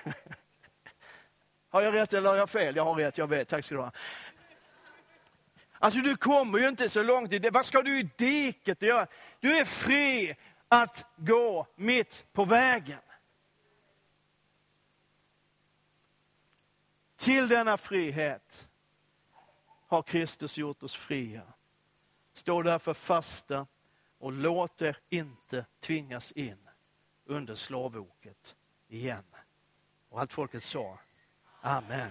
har 1.68 1.83
jag 1.83 1.95
rätt 1.95 2.12
eller 2.12 2.29
har 2.29 2.37
jag 2.37 2.51
fel? 2.51 2.76
Jag 2.76 2.85
har 2.85 2.95
rätt, 2.95 3.18
jag 3.18 3.26
vet. 3.26 3.49
Tack 3.49 3.64
ska 3.64 3.74
du 3.74 3.81
ha. 3.81 3.93
Alltså 5.79 6.01
du 6.01 6.16
kommer 6.16 6.59
ju 6.59 6.68
inte 6.68 6.89
så 6.89 7.03
långt 7.03 7.33
i 7.33 7.39
det. 7.39 7.51
Vad 7.51 7.66
ska 7.66 7.83
du 7.83 7.99
i 7.99 8.09
diket 8.16 8.83
göra? 8.83 9.07
Du 9.41 9.59
är 9.59 9.64
fri 9.64 10.37
att 10.68 11.04
gå 11.16 11.66
mitt 11.76 12.26
på 12.32 12.44
vägen. 12.44 13.00
Till 17.16 17.48
denna 17.48 17.76
frihet 17.76 18.68
har 19.86 20.02
Kristus 20.02 20.58
gjort 20.58 20.82
oss 20.82 20.96
fria. 20.96 21.42
Stå 22.32 22.62
därför 22.62 22.94
fasta 22.94 23.66
och 24.18 24.32
låt 24.32 24.82
er 24.82 24.98
inte 25.08 25.66
tvingas 25.80 26.32
in 26.32 26.68
under 27.24 27.54
slavoket 27.54 28.56
igen. 28.88 29.24
Och 30.08 30.20
allt 30.20 30.32
folket 30.32 30.64
sa, 30.64 30.98
Amen. 31.60 32.10